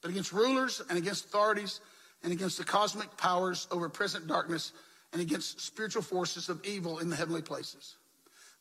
but 0.01 0.11
against 0.11 0.31
rulers 0.31 0.81
and 0.87 0.97
against 0.97 1.25
authorities 1.25 1.81
and 2.23 2.31
against 2.31 2.59
the 2.59 2.63
cosmic 2.63 3.17
powers 3.17 3.67
over 3.71 3.89
present 3.89 4.27
darkness 4.27 4.71
and 5.13 5.21
against 5.21 5.59
spiritual 5.59 6.01
forces 6.01 6.49
of 6.49 6.63
evil 6.65 6.99
in 6.99 7.09
the 7.09 7.15
heavenly 7.15 7.41
places. 7.41 7.95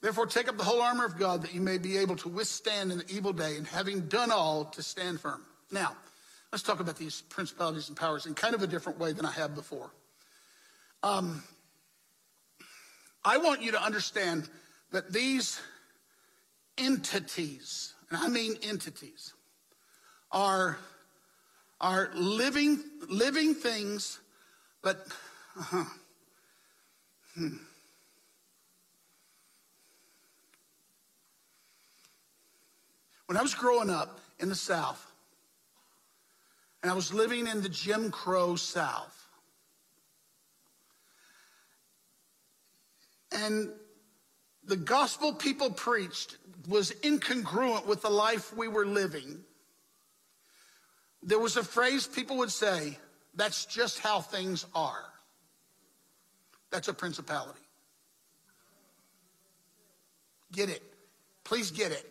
Therefore, 0.01 0.27
take 0.27 0.49
up 0.49 0.57
the 0.57 0.65
whole 0.65 0.81
armor 0.81 1.05
of 1.05 1.19
God 1.19 1.43
that 1.43 1.55
you 1.55 1.61
may 1.61 1.79
be 1.79 1.99
able 1.99 2.17
to 2.17 2.29
withstand 2.29 2.91
in 2.91 2.99
the 2.99 3.11
evil 3.11 3.33
day, 3.33 3.57
and 3.57 3.67
having 3.67 4.09
done 4.09 4.31
all, 4.31 4.65
to 4.67 4.83
stand 4.83 5.21
firm. 5.21 5.43
Now, 5.71 5.95
let's 6.53 6.63
talk 6.63 6.81
about 6.81 6.97
these 6.97 7.21
principalities 7.23 7.89
and 7.89 7.97
powers 7.97 8.27
in 8.27 8.35
kind 8.35 8.55
of 8.55 8.63
a 8.63 8.67
different 8.67 8.99
way 8.99 9.13
than 9.13 9.27
I 9.27 9.33
have 9.33 9.55
before. 9.55 9.91
Um, 11.03 11.43
I 13.25 13.37
want 13.37 13.63
you 13.63 13.73
to 13.73 13.83
understand 13.83 14.49
that 14.91 15.13
these 15.13 15.61
entities, 16.79 17.95
and 18.09 18.19
I 18.19 18.29
mean 18.29 18.55
entities, 18.63 19.35
are, 20.33 20.79
are 21.81 22.11
living, 22.15 22.83
living 23.09 23.55
things, 23.55 24.19
but 24.83 25.07
uh-huh. 25.59 25.85
Hmm. 27.35 27.57
When 33.27 33.37
I 33.37 33.43
was 33.43 33.55
growing 33.55 33.91
up 33.91 34.19
in 34.41 34.49
the 34.49 34.55
South, 34.55 35.07
and 36.83 36.91
I 36.91 36.95
was 36.95 37.13
living 37.13 37.47
in 37.47 37.63
the 37.63 37.69
Jim 37.69 38.11
Crow 38.11 38.57
South, 38.57 39.29
and 43.33 43.71
the 44.65 44.77
gospel 44.77 45.33
people 45.33 45.71
preached 45.71 46.39
was 46.69 46.93
incongruent 47.03 47.87
with 47.87 48.03
the 48.03 48.11
life 48.11 48.57
we 48.57 48.69
were 48.69 48.87
living. 48.87 49.41
There 51.23 51.39
was 51.39 51.57
a 51.57 51.65
phrase 51.65 52.07
people 52.07 52.39
would 52.39 52.51
say, 52.51 52.99
that's 53.35 53.65
just 53.67 54.01
how 54.01 54.21
things 54.21 54.67
are. 54.75 55.10
That's 56.71 56.89
a 56.89 56.95
principality. 56.95 57.61
Get 60.53 60.69
it. 60.69 60.83
Please 61.45 61.71
get 61.71 61.93
it. 61.93 62.07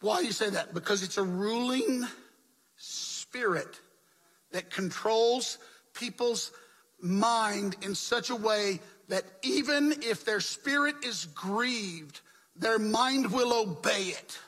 Why 0.00 0.20
do 0.20 0.26
you 0.26 0.32
say 0.32 0.50
that? 0.50 0.74
Because 0.74 1.02
it's 1.02 1.18
a 1.18 1.22
ruling 1.22 2.06
spirit 2.76 3.80
that 4.52 4.70
controls 4.70 5.58
people's 5.94 6.52
mind 7.00 7.76
in 7.82 7.94
such 7.94 8.30
a 8.30 8.36
way 8.36 8.80
that 9.08 9.24
even 9.42 9.94
if 10.02 10.24
their 10.24 10.40
spirit 10.40 10.96
is 11.04 11.26
grieved, 11.26 12.20
their 12.56 12.78
mind 12.78 13.32
will 13.32 13.52
obey 13.52 14.04
it. 14.08 14.38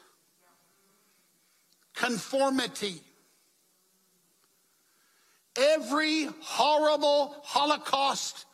Conformity. 1.95 3.01
Every 5.59 6.29
horrible 6.41 7.35
Holocaust 7.43 8.47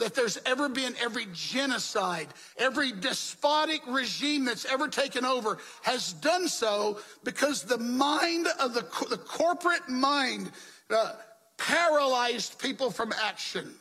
that 0.00 0.14
there's 0.14 0.38
ever 0.44 0.68
been, 0.68 0.94
every 1.00 1.26
genocide, 1.32 2.28
every 2.58 2.90
despotic 2.92 3.80
regime 3.86 4.44
that's 4.44 4.64
ever 4.64 4.88
taken 4.88 5.24
over 5.24 5.58
has 5.82 6.12
done 6.14 6.48
so 6.48 6.98
because 7.22 7.62
the 7.62 7.78
mind 7.78 8.46
of 8.58 8.74
the, 8.74 8.82
the 9.08 9.18
corporate 9.18 9.88
mind 9.88 10.50
uh, 10.90 11.12
paralyzed 11.56 12.58
people 12.58 12.90
from 12.90 13.12
action. 13.22 13.74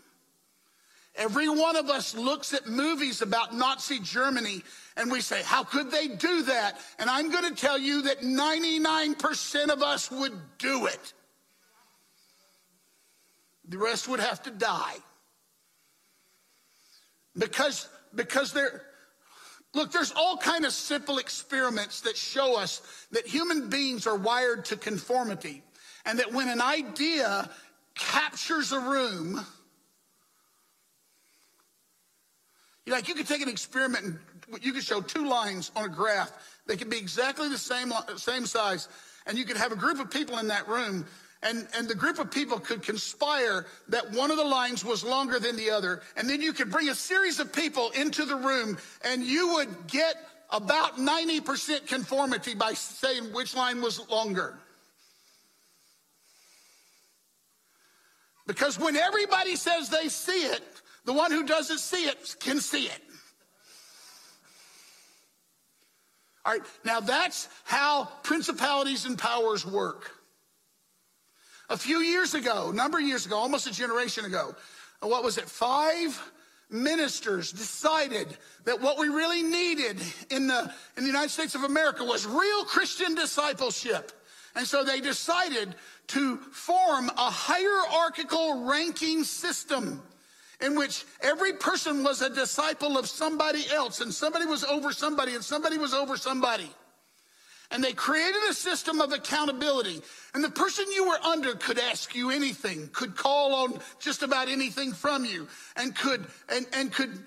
Every 1.16 1.50
one 1.50 1.76
of 1.76 1.90
us 1.90 2.16
looks 2.16 2.54
at 2.54 2.68
movies 2.68 3.22
about 3.22 3.56
Nazi 3.56 4.00
Germany 4.00 4.64
and 4.96 5.12
we 5.12 5.22
say, 5.22 5.42
how 5.44 5.64
could 5.64 5.92
they 5.92 6.08
do 6.08 6.44
that? 6.44 6.80
And 6.98 7.10
I'm 7.10 7.32
going 7.32 7.44
to 7.44 7.60
tell 7.60 7.78
you 7.78 8.04
that 8.04 8.22
99% 8.22 9.70
of 9.70 9.82
us 9.82 10.12
would 10.12 10.34
do 10.58 10.86
it. 10.86 11.14
The 13.70 13.78
rest 13.78 14.08
would 14.08 14.20
have 14.20 14.42
to 14.44 14.52
die. 14.52 14.96
Because, 17.38 17.88
because 18.16 18.52
they're, 18.52 18.82
look, 19.76 19.92
there's 19.92 20.12
all 20.12 20.38
kind 20.38 20.66
of 20.66 20.74
simple 20.74 21.20
experiments 21.20 22.02
that 22.02 22.18
show 22.18 22.58
us 22.58 22.82
that 23.12 23.28
human 23.28 23.70
beings 23.70 24.08
are 24.08 24.16
wired 24.16 24.66
to 24.66 24.76
conformity. 24.76 25.62
And 26.06 26.18
that 26.18 26.34
when 26.34 26.50
an 26.50 26.62
idea 26.62 27.48
captures 27.94 28.72
a 28.72 28.80
room, 28.80 29.46
you 32.86 32.94
like 32.94 33.08
you 33.08 33.14
could 33.14 33.28
take 33.28 33.42
an 33.42 33.50
experiment 33.50 34.04
and 34.06 34.64
you 34.64 34.74
could 34.74 34.84
show 34.84 35.00
two 35.00 35.28
lines 35.28 35.72
on 35.76 35.86
a 35.86 35.90
graph. 35.90 36.32
They 36.66 36.76
could 36.76 36.90
be 36.90 36.98
exactly 36.98 37.50
the 37.50 37.58
same, 37.58 37.94
same 38.16 38.48
size. 38.48 38.88
And 39.28 39.38
you 39.38 39.46
could 39.46 39.58
have 39.58 39.72
a 39.72 39.76
group 39.76 40.00
of 40.00 40.10
people 40.10 40.40
in 40.40 40.48
that 40.48 40.68
room 40.68 41.06
and, 41.41 41.67
and 41.77 41.88
the 41.88 41.96
group 41.96 42.19
of 42.19 42.31
people 42.31 42.60
could 42.60 42.84
conspire 42.84 43.65
that 43.88 44.12
one 44.12 44.29
of 44.29 44.38
the 44.38 44.43
lines 44.43 44.84
was 44.84 45.05
longer 45.05 45.39
than 45.39 45.55
the 45.55 45.69
other. 45.72 46.01
And 46.17 46.29
then 46.29 46.41
you 46.41 46.51
could 46.51 46.69
bring 46.69 46.89
a 46.89 46.96
series 46.96 47.39
of 47.39 47.53
people 47.53 47.91
into 47.91 48.25
the 48.25 48.36
room 48.36 48.77
and 49.05 49.24
you 49.24 49.53
would 49.53 49.88
get 49.88 50.15
about 50.51 50.98
90% 50.98 51.88
conformity 51.88 52.55
by 52.55 52.74
saying 52.74 53.31
which 53.31 53.55
line 53.55 53.81
was 53.81 54.10
longer. 54.10 54.60
Because 58.46 58.77
when 58.77 58.98
everybody 58.98 59.55
says 59.55 59.89
they 59.89 60.10
see 60.10 60.48
it, 60.48 60.63
the 61.05 61.13
one 61.13 61.31
who 61.31 61.46
doesn't 61.46 61.77
see 61.77 62.05
it 62.05 62.36
can 62.39 62.60
see 62.60 62.86
it. 62.86 63.01
All 66.46 66.53
right, 66.53 66.62
now 66.84 67.00
that's 67.00 67.48
how 67.63 68.10
principalities 68.24 69.05
and 69.05 69.17
powers 69.17 69.65
work. 69.65 70.19
A 71.70 71.78
few 71.78 72.00
years 72.00 72.34
ago, 72.34 72.72
a 72.72 72.74
number 72.74 72.98
of 72.98 73.06
years 73.06 73.28
ago, 73.28 73.38
almost 73.38 73.68
a 73.68 73.72
generation 73.72 74.26
ago, 74.26 74.56
what 75.02 75.24
was 75.24 75.38
it, 75.38 75.48
five 75.48 76.20
ministers 76.70 77.52
decided 77.52 78.28
that 78.66 78.82
what 78.82 78.98
we 78.98 79.08
really 79.08 79.44
needed 79.44 80.00
in 80.30 80.48
the, 80.48 80.74
in 80.98 81.04
the 81.04 81.08
United 81.08 81.30
States 81.30 81.56
of 81.56 81.64
America 81.64 82.04
was 82.04 82.26
real 82.26 82.66
Christian 82.66 83.16
discipleship. 83.16 84.12
And 84.56 84.66
so 84.66 84.84
they 84.84 85.00
decided 85.00 85.76
to 86.08 86.38
form 86.38 87.10
a 87.10 87.30
hierarchical 87.30 88.66
ranking 88.66 89.24
system 89.24 90.02
in 90.62 90.76
which 90.76 91.06
every 91.22 91.54
person 91.54 92.04
was 92.04 92.22
a 92.22 92.30
disciple 92.30 92.98
of 92.98 93.08
somebody 93.08 93.64
else 93.72 94.02
and 94.02 94.14
somebody 94.14 94.46
was 94.46 94.64
over 94.64 94.92
somebody 94.92 95.36
and 95.36 95.44
somebody 95.44 95.78
was 95.78 95.94
over 95.94 96.18
somebody. 96.18 96.70
And 97.72 97.84
they 97.84 97.94
created 97.94 98.42
a 98.50 98.54
system 98.54 99.00
of 99.00 99.14
accountability. 99.14 100.02
And 100.34 100.44
the 100.44 100.50
person 100.50 100.86
you 100.92 101.08
were 101.08 101.20
under 101.24 101.54
could 101.54 101.78
ask 101.78 102.16
you 102.16 102.32
anything, 102.32 102.90
could 102.94 103.16
call 103.16 103.54
on 103.54 103.80
just 104.00 104.24
about 104.24 104.50
anything 104.50 104.92
from 104.92 105.24
you, 105.24 105.48
and 105.76 105.96
could 105.96 106.26
and, 106.50 106.66
and 106.74 106.92
could 106.92 107.24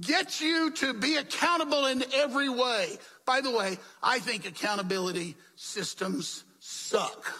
get 0.00 0.40
you 0.40 0.72
to 0.72 0.94
be 0.94 1.16
accountable 1.16 1.86
in 1.86 2.04
every 2.12 2.48
way. 2.48 2.98
By 3.24 3.40
the 3.40 3.50
way, 3.50 3.78
I 4.02 4.18
think 4.18 4.46
accountability 4.46 5.36
systems 5.54 6.44
suck. 6.58 7.32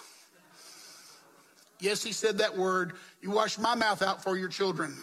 Yes, 1.80 2.02
he 2.02 2.12
said 2.12 2.38
that 2.38 2.56
word. 2.56 2.92
You 3.20 3.30
wash 3.30 3.58
my 3.58 3.74
mouth 3.74 4.02
out 4.02 4.22
for 4.22 4.36
your 4.36 4.48
children. 4.48 4.96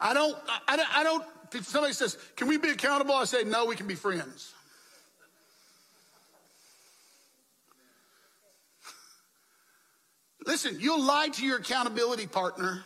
I 0.00 0.14
don't, 0.14 0.36
I, 0.68 0.84
I 0.94 1.04
don't, 1.04 1.24
somebody 1.60 1.92
says, 1.92 2.18
can 2.36 2.48
we 2.48 2.56
be 2.56 2.70
accountable? 2.70 3.14
I 3.14 3.24
say, 3.24 3.44
no, 3.44 3.66
we 3.66 3.76
can 3.76 3.86
be 3.86 3.94
friends. 3.94 4.52
Listen, 10.46 10.76
you'll 10.80 11.02
lie 11.02 11.28
to 11.28 11.46
your 11.46 11.58
accountability 11.58 12.26
partner. 12.26 12.84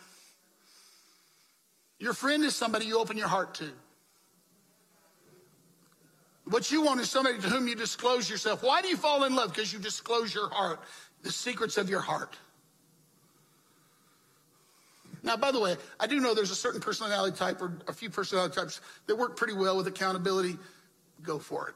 Your 1.99 2.13
friend 2.13 2.43
is 2.43 2.55
somebody 2.55 2.85
you 2.85 2.99
open 2.99 3.17
your 3.17 3.27
heart 3.27 3.55
to. 3.55 3.69
What 6.45 6.71
you 6.71 6.81
want 6.81 7.01
is 7.01 7.09
somebody 7.09 7.39
to 7.39 7.49
whom 7.49 7.67
you 7.67 7.75
disclose 7.75 8.29
yourself. 8.29 8.63
Why 8.63 8.81
do 8.81 8.87
you 8.87 8.95
fall 8.95 9.23
in 9.25 9.35
love? 9.35 9.53
Because 9.53 9.73
you 9.73 9.79
disclose 9.79 10.33
your 10.33 10.49
heart, 10.49 10.79
the 11.23 11.31
secrets 11.31 11.77
of 11.77 11.89
your 11.89 11.99
heart. 11.99 12.37
Now, 15.27 15.35
by 15.35 15.51
the 15.51 15.59
way, 15.59 15.75
I 15.99 16.07
do 16.07 16.21
know 16.21 16.33
there's 16.33 16.51
a 16.51 16.55
certain 16.55 16.79
personality 16.79 17.35
type 17.35 17.61
or 17.61 17.73
a 17.89 17.91
few 17.91 18.09
personality 18.09 18.55
types 18.55 18.79
that 19.07 19.15
work 19.17 19.35
pretty 19.35 19.53
well 19.53 19.75
with 19.75 19.85
accountability. 19.85 20.57
Go 21.21 21.37
for 21.37 21.67
it. 21.67 21.75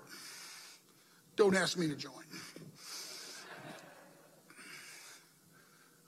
Don't 1.36 1.54
ask 1.54 1.78
me 1.78 1.90
to 1.90 1.96
join. 1.96 2.14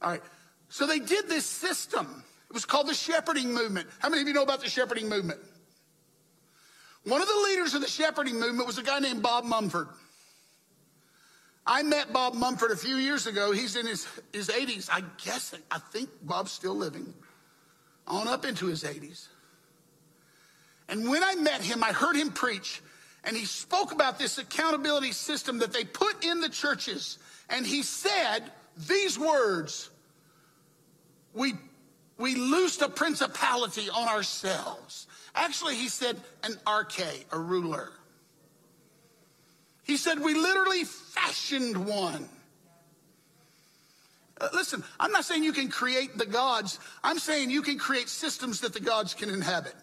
All 0.02 0.12
right. 0.12 0.22
So 0.70 0.88
they 0.88 1.00
did 1.00 1.28
this 1.28 1.46
system. 1.46 2.24
It 2.50 2.54
was 2.54 2.64
called 2.64 2.88
the 2.88 2.94
shepherding 2.94 3.54
movement. 3.54 3.90
How 4.00 4.08
many 4.08 4.22
of 4.22 4.28
you 4.30 4.34
know 4.34 4.44
about 4.44 4.62
the 4.62 4.70
shepherding 4.70 5.10
movement? 5.10 5.42
One 7.04 7.22
of 7.22 7.28
the 7.28 7.44
leaders 7.50 7.74
of 7.74 7.82
the 7.82 7.90
shepherding 7.90 8.40
movement 8.40 8.68
was 8.68 8.78
a 8.78 8.84
guy 8.84 9.00
named 9.00 9.22
Bob 9.22 9.44
Mumford. 9.44 9.90
I 11.68 11.84
met 11.84 12.14
Bob 12.14 12.36
Mumford 12.36 12.72
a 12.72 12.78
few 12.78 12.96
years 12.96 13.28
ago. 13.28 13.52
He's 13.52 13.76
in 13.76 13.86
his, 13.86 14.08
his 14.32 14.48
80s. 14.48 14.88
I 14.90 15.04
guess, 15.26 15.54
I 15.70 15.80
think 15.80 16.10
Bob's 16.22 16.54
still 16.54 16.76
living 16.76 17.14
on 18.08 18.28
up 18.28 18.46
into 18.46 18.68
his 18.68 18.84
80s. 18.84 19.28
And 20.90 21.10
when 21.10 21.24
I 21.24 21.36
met 21.36 21.62
him, 21.62 21.84
I 21.84 21.92
heard 21.92 22.16
him 22.16 22.32
preach, 22.32 22.82
and 23.24 23.36
he 23.36 23.46
spoke 23.46 23.92
about 23.92 24.20
this 24.20 24.38
accountability 24.38 25.12
system 25.12 25.60
that 25.60 25.72
they 25.72 25.86
put 25.86 26.26
in 26.26 26.42
the 26.42 26.50
churches. 26.50 27.18
And 27.50 27.66
he 27.66 27.84
said 27.84 28.42
these 28.88 29.18
words 29.18 29.90
We, 31.34 31.54
we 32.18 32.36
loosed 32.36 32.82
a 32.82 32.90
principality 32.90 33.90
on 33.90 34.08
ourselves. 34.08 35.08
Actually, 35.36 35.76
he 35.76 35.90
said 35.90 36.22
an 36.44 36.54
arche, 36.68 37.26
a 37.32 37.40
ruler. 37.40 37.92
He 39.84 39.98
said 39.98 40.20
we 40.20 40.34
literally 40.34 40.84
fashioned 40.84 41.86
one. 41.86 42.30
Uh, 44.40 44.50
listen, 44.54 44.84
I'm 45.00 45.12
not 45.12 45.26
saying 45.26 45.44
you 45.44 45.54
can 45.54 45.70
create 45.70 46.18
the 46.18 46.26
gods. 46.26 46.80
I'm 47.04 47.20
saying 47.20 47.52
you 47.52 47.62
can 47.62 47.78
create 47.78 48.10
systems 48.10 48.62
that 48.62 48.74
the 48.74 48.80
gods 48.80 49.14
can 49.14 49.30
inhabit. 49.30 49.76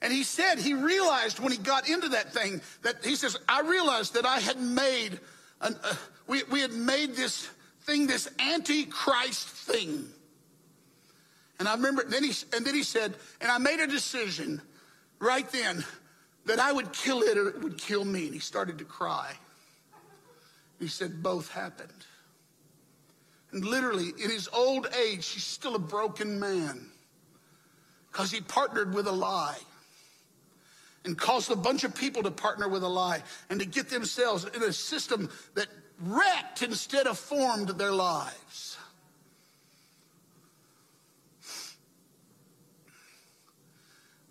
And 0.00 0.12
he 0.12 0.22
said 0.22 0.58
he 0.58 0.74
realized 0.74 1.40
when 1.40 1.52
he 1.52 1.58
got 1.58 1.88
into 1.88 2.10
that 2.10 2.32
thing 2.32 2.60
that 2.82 3.04
he 3.04 3.16
says, 3.16 3.36
I 3.48 3.62
realized 3.62 4.14
that 4.14 4.26
I 4.26 4.38
had 4.38 4.60
made, 4.60 5.18
an, 5.60 5.76
uh, 5.82 5.94
we, 6.26 6.44
we 6.44 6.60
had 6.60 6.72
made 6.72 7.16
this 7.16 7.48
thing, 7.82 8.06
this 8.06 8.28
antichrist 8.38 9.48
thing. 9.48 10.06
And 11.58 11.66
I 11.68 11.74
remember, 11.74 12.04
then 12.04 12.22
he, 12.22 12.32
and 12.54 12.64
then 12.64 12.74
he 12.74 12.84
said, 12.84 13.14
and 13.40 13.50
I 13.50 13.58
made 13.58 13.80
a 13.80 13.88
decision 13.88 14.62
right 15.18 15.48
then 15.50 15.84
that 16.46 16.60
I 16.60 16.70
would 16.70 16.92
kill 16.92 17.22
it 17.22 17.36
or 17.36 17.48
it 17.48 17.60
would 17.60 17.76
kill 17.76 18.04
me. 18.04 18.26
And 18.26 18.34
he 18.34 18.40
started 18.40 18.78
to 18.78 18.84
cry. 18.84 19.32
He 20.78 20.88
said, 20.88 21.22
both 21.22 21.50
happened. 21.50 22.06
And 23.52 23.64
literally, 23.64 24.12
in 24.22 24.30
his 24.30 24.48
old 24.52 24.86
age, 24.94 25.26
he's 25.28 25.44
still 25.44 25.74
a 25.74 25.78
broken 25.78 26.38
man 26.38 26.86
because 28.12 28.30
he 28.30 28.40
partnered 28.40 28.94
with 28.94 29.06
a 29.06 29.12
lie 29.12 29.58
and 31.04 31.16
caused 31.16 31.50
a 31.50 31.56
bunch 31.56 31.84
of 31.84 31.94
people 31.94 32.22
to 32.22 32.30
partner 32.30 32.68
with 32.68 32.82
a 32.82 32.88
lie 32.88 33.22
and 33.48 33.60
to 33.60 33.66
get 33.66 33.88
themselves 33.88 34.44
in 34.54 34.62
a 34.62 34.72
system 34.72 35.30
that 35.54 35.68
wrecked 36.00 36.62
instead 36.62 37.06
of 37.06 37.18
formed 37.18 37.68
their 37.70 37.92
lives. 37.92 38.76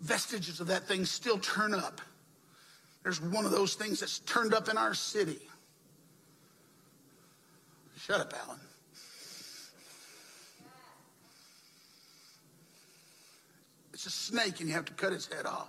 Vestiges 0.00 0.60
of 0.60 0.68
that 0.68 0.84
thing 0.84 1.04
still 1.04 1.38
turn 1.38 1.74
up. 1.74 2.00
There's 3.02 3.20
one 3.20 3.44
of 3.44 3.50
those 3.50 3.74
things 3.74 4.00
that's 4.00 4.20
turned 4.20 4.54
up 4.54 4.68
in 4.68 4.78
our 4.78 4.94
city. 4.94 5.47
Shut 8.08 8.20
up, 8.22 8.32
Alan. 8.42 8.58
It's 13.92 14.06
a 14.06 14.10
snake 14.10 14.60
and 14.60 14.68
you 14.68 14.74
have 14.74 14.86
to 14.86 14.94
cut 14.94 15.12
its 15.12 15.26
head 15.30 15.44
off. 15.44 15.68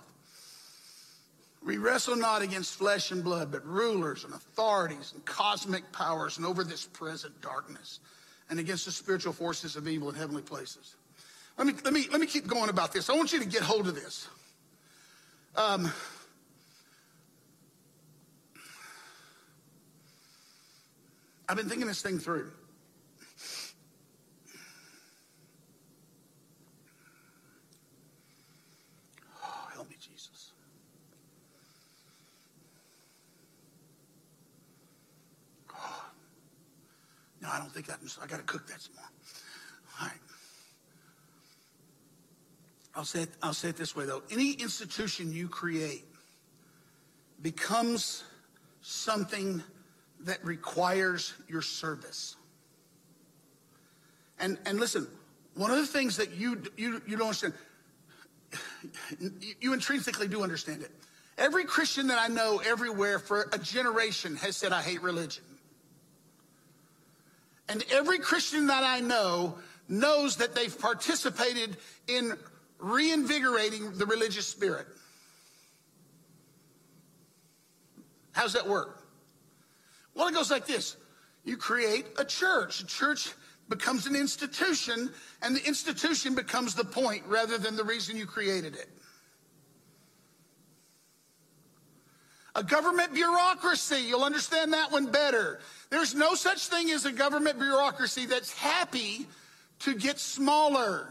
We 1.62 1.76
wrestle 1.76 2.16
not 2.16 2.40
against 2.40 2.76
flesh 2.76 3.10
and 3.10 3.22
blood, 3.22 3.52
but 3.52 3.66
rulers 3.66 4.24
and 4.24 4.32
authorities 4.32 5.12
and 5.14 5.22
cosmic 5.26 5.92
powers 5.92 6.38
and 6.38 6.46
over 6.46 6.64
this 6.64 6.86
present 6.86 7.38
darkness 7.42 8.00
and 8.48 8.58
against 8.58 8.86
the 8.86 8.92
spiritual 8.92 9.34
forces 9.34 9.76
of 9.76 9.86
evil 9.86 10.08
in 10.08 10.14
heavenly 10.14 10.40
places. 10.40 10.96
Let 11.58 11.66
me, 11.66 11.74
let 11.84 11.92
me, 11.92 12.06
let 12.10 12.22
me 12.22 12.26
keep 12.26 12.46
going 12.46 12.70
about 12.70 12.94
this. 12.94 13.10
I 13.10 13.16
want 13.16 13.34
you 13.34 13.40
to 13.40 13.46
get 13.46 13.60
hold 13.60 13.86
of 13.86 13.94
this. 13.94 14.26
Um, 15.56 15.92
I've 21.50 21.56
been 21.56 21.68
thinking 21.68 21.88
this 21.88 22.00
thing 22.00 22.20
through. 22.20 22.52
Oh, 29.42 29.68
help 29.74 29.90
me, 29.90 29.96
Jesus. 30.00 30.52
Oh. 35.74 36.04
No, 37.42 37.48
I 37.50 37.58
don't 37.58 37.72
think 37.72 37.88
that. 37.88 37.98
I 38.22 38.26
got 38.28 38.36
to 38.36 38.44
cook 38.44 38.68
that 38.68 38.80
some 38.80 38.94
more. 38.94 39.04
All 40.00 40.06
right. 40.06 40.20
I'll 42.94 43.04
say, 43.04 43.22
it, 43.22 43.30
I'll 43.42 43.54
say 43.54 43.70
it 43.70 43.76
this 43.76 43.96
way, 43.96 44.04
though. 44.04 44.22
Any 44.30 44.52
institution 44.52 45.32
you 45.32 45.48
create 45.48 46.04
becomes 47.42 48.22
something 48.82 49.64
that 50.24 50.44
requires 50.44 51.34
your 51.48 51.62
service. 51.62 52.36
And, 54.38 54.58
and 54.66 54.80
listen, 54.80 55.06
one 55.54 55.70
of 55.70 55.76
the 55.76 55.86
things 55.86 56.16
that 56.16 56.32
you, 56.32 56.62
you, 56.76 57.02
you 57.06 57.16
don't 57.16 57.28
understand, 57.28 57.54
you 59.60 59.72
intrinsically 59.72 60.28
do 60.28 60.42
understand 60.42 60.82
it. 60.82 60.90
Every 61.38 61.64
Christian 61.64 62.08
that 62.08 62.18
I 62.18 62.28
know 62.28 62.60
everywhere 62.64 63.18
for 63.18 63.48
a 63.52 63.58
generation 63.58 64.36
has 64.36 64.56
said, 64.56 64.72
I 64.72 64.82
hate 64.82 65.02
religion. 65.02 65.44
And 67.68 67.84
every 67.92 68.18
Christian 68.18 68.66
that 68.66 68.82
I 68.82 69.00
know 69.00 69.58
knows 69.88 70.36
that 70.36 70.54
they've 70.54 70.76
participated 70.78 71.76
in 72.08 72.36
reinvigorating 72.78 73.92
the 73.92 74.06
religious 74.06 74.46
spirit. 74.46 74.86
How's 78.32 78.54
that 78.54 78.66
work? 78.66 78.99
Well, 80.14 80.28
it 80.28 80.34
goes 80.34 80.50
like 80.50 80.66
this 80.66 80.96
you 81.44 81.56
create 81.56 82.06
a 82.18 82.24
church. 82.24 82.80
A 82.80 82.86
church 82.86 83.32
becomes 83.68 84.06
an 84.06 84.16
institution, 84.16 85.10
and 85.42 85.54
the 85.54 85.64
institution 85.66 86.34
becomes 86.34 86.74
the 86.74 86.84
point 86.84 87.22
rather 87.26 87.56
than 87.56 87.76
the 87.76 87.84
reason 87.84 88.16
you 88.16 88.26
created 88.26 88.74
it. 88.74 88.88
A 92.56 92.64
government 92.64 93.14
bureaucracy, 93.14 94.02
you'll 94.08 94.24
understand 94.24 94.72
that 94.72 94.90
one 94.90 95.06
better. 95.06 95.60
There's 95.88 96.16
no 96.16 96.34
such 96.34 96.66
thing 96.66 96.90
as 96.90 97.06
a 97.06 97.12
government 97.12 97.58
bureaucracy 97.58 98.26
that's 98.26 98.52
happy 98.52 99.28
to 99.80 99.94
get 99.94 100.18
smaller. 100.18 101.08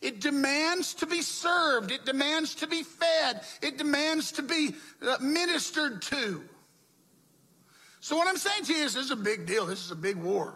It 0.00 0.20
demands 0.20 0.94
to 0.94 1.06
be 1.06 1.20
served. 1.20 1.90
It 1.90 2.06
demands 2.06 2.54
to 2.56 2.66
be 2.66 2.82
fed. 2.82 3.42
It 3.60 3.76
demands 3.76 4.32
to 4.32 4.42
be 4.42 4.74
uh, 5.02 5.18
ministered 5.20 6.00
to. 6.02 6.42
So 8.00 8.16
what 8.16 8.26
I'm 8.26 8.38
saying 8.38 8.64
to 8.64 8.74
you 8.74 8.84
is 8.84 8.94
this 8.94 9.06
is 9.06 9.10
a 9.10 9.16
big 9.16 9.46
deal. 9.46 9.66
This 9.66 9.84
is 9.84 9.90
a 9.90 9.96
big 9.96 10.16
war. 10.16 10.54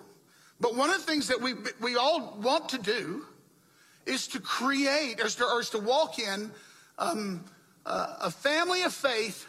But 0.60 0.76
one 0.76 0.88
of 0.88 0.96
the 0.96 1.02
things 1.02 1.28
that 1.28 1.40
we, 1.40 1.54
we 1.80 1.96
all 1.96 2.38
want 2.40 2.70
to 2.70 2.78
do 2.78 3.26
is 4.06 4.28
to 4.28 4.40
create 4.40 5.20
or 5.20 5.26
is 5.26 5.34
to, 5.36 5.44
or 5.44 5.60
is 5.60 5.70
to 5.70 5.78
walk 5.78 6.18
in 6.18 6.50
um, 6.98 7.44
uh, 7.84 8.16
a 8.22 8.30
family 8.30 8.82
of 8.82 8.94
faith 8.94 9.46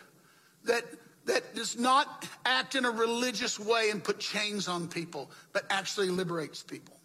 that, 0.66 0.84
that 1.26 1.56
does 1.56 1.78
not 1.78 2.28
act 2.46 2.76
in 2.76 2.84
a 2.84 2.92
religious 2.92 3.60
way 3.60 3.92
and 3.92 4.04
put 4.04 4.20
chains 4.20 4.68
on 4.68 4.90
people, 4.90 5.32
but 5.54 5.64
actually 5.70 6.10
liberates 6.10 6.64
people. 6.64 6.98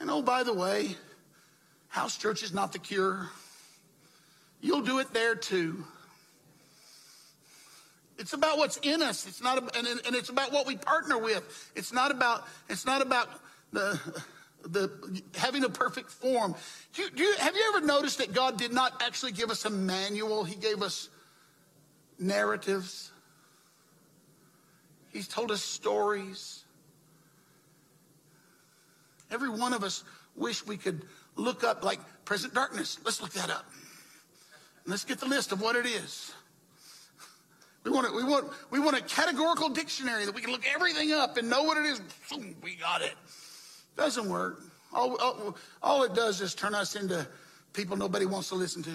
And 0.00 0.10
oh, 0.10 0.22
by 0.22 0.42
the 0.42 0.52
way, 0.52 0.96
house 1.94 2.16
church 2.16 2.42
is 2.42 2.52
not 2.52 2.72
the 2.72 2.78
cure. 2.80 3.28
You'll 4.60 4.82
do 4.82 4.98
it 4.98 5.12
there 5.12 5.36
too. 5.36 5.84
It's 8.18 8.32
about 8.32 8.58
what's 8.58 8.78
in 8.78 9.00
us. 9.00 9.28
It's 9.28 9.40
not, 9.40 9.58
and, 9.76 9.86
and 9.86 10.16
it's 10.16 10.28
about 10.28 10.52
what 10.52 10.66
we 10.66 10.76
partner 10.76 11.16
with. 11.16 11.70
It's 11.76 11.92
not 11.92 12.10
about, 12.10 12.48
it's 12.68 12.84
not 12.84 13.00
about 13.00 13.28
the, 13.72 14.00
the 14.64 14.90
having 15.36 15.62
a 15.62 15.68
perfect 15.68 16.10
form. 16.10 16.56
Do 16.94 17.02
you, 17.02 17.10
do 17.10 17.22
you, 17.22 17.34
have 17.38 17.54
you 17.54 17.62
ever 17.76 17.86
noticed 17.86 18.18
that 18.18 18.34
God 18.34 18.58
did 18.58 18.72
not 18.72 19.00
actually 19.00 19.30
give 19.30 19.50
us 19.50 19.64
a 19.64 19.70
manual? 19.70 20.42
He 20.42 20.56
gave 20.56 20.82
us 20.82 21.08
narratives. 22.18 23.12
He's 25.12 25.28
told 25.28 25.52
us 25.52 25.62
stories. 25.62 26.64
Every 29.30 29.48
one 29.48 29.72
of 29.72 29.84
us 29.84 30.02
wish 30.34 30.66
we 30.66 30.76
could 30.76 31.02
look 31.36 31.64
up 31.64 31.84
like 31.84 32.00
present 32.24 32.54
darkness. 32.54 32.98
Let's 33.04 33.20
look 33.20 33.32
that 33.32 33.50
up. 33.50 33.66
Let's 34.86 35.04
get 35.04 35.18
the 35.18 35.26
list 35.26 35.52
of 35.52 35.60
what 35.60 35.76
it 35.76 35.86
is. 35.86 36.32
We 37.84 37.90
want, 37.90 38.08
a, 38.08 38.12
we, 38.12 38.24
want, 38.24 38.50
we 38.70 38.80
want 38.80 38.96
a 38.96 39.02
categorical 39.02 39.68
dictionary 39.68 40.24
that 40.24 40.34
we 40.34 40.40
can 40.40 40.50
look 40.50 40.64
everything 40.74 41.12
up 41.12 41.36
and 41.36 41.50
know 41.50 41.64
what 41.64 41.76
it 41.76 41.84
is. 41.84 42.00
Boom, 42.30 42.56
we 42.62 42.76
got 42.76 43.02
it. 43.02 43.12
Doesn't 43.96 44.28
work. 44.28 44.62
All, 44.92 45.16
all, 45.16 45.56
all 45.82 46.02
it 46.04 46.14
does 46.14 46.40
is 46.40 46.54
turn 46.54 46.74
us 46.74 46.96
into 46.96 47.26
people 47.74 47.96
nobody 47.96 48.24
wants 48.24 48.48
to 48.48 48.54
listen 48.54 48.82
to. 48.84 48.90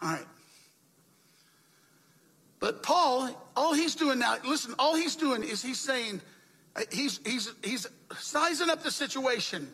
All 0.00 0.10
right. 0.10 0.26
But 2.58 2.82
Paul, 2.82 3.30
all 3.54 3.74
he's 3.74 3.94
doing 3.94 4.18
now, 4.18 4.36
listen, 4.44 4.74
all 4.78 4.96
he's 4.96 5.16
doing 5.16 5.42
is 5.42 5.62
he's 5.62 5.78
saying, 5.78 6.20
Uh, 6.76 6.82
he's, 6.92 7.20
he's, 7.24 7.52
he's 7.64 7.86
sizing 8.18 8.68
up 8.68 8.82
the 8.82 8.90
situation. 8.90 9.68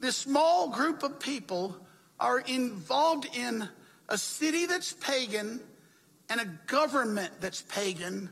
This 0.00 0.16
small 0.16 0.68
group 0.68 1.02
of 1.02 1.18
people 1.18 1.74
are 2.20 2.40
involved 2.40 3.26
in 3.34 3.68
a 4.08 4.18
city 4.18 4.66
that's 4.66 4.92
pagan 4.92 5.60
and 6.28 6.40
a 6.40 6.44
government 6.66 7.32
that's 7.40 7.62
pagan 7.62 8.30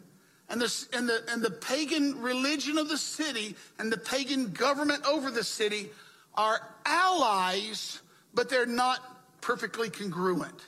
and 0.49 0.61
the, 0.61 0.87
and, 0.93 1.09
the, 1.09 1.25
and 1.31 1.43
the 1.43 1.51
pagan 1.51 2.21
religion 2.21 2.77
of 2.77 2.88
the 2.88 2.99
city 2.99 3.57
and 3.79 3.90
the 3.90 3.97
pagan 3.97 4.51
government 4.51 5.05
over 5.07 5.31
the 5.31 5.45
city 5.45 5.90
are 6.35 6.61
allies, 6.85 8.03
but 8.35 8.51
they're 8.51 8.67
not 8.67 9.01
perfectly 9.40 9.88
congruent. 9.88 10.61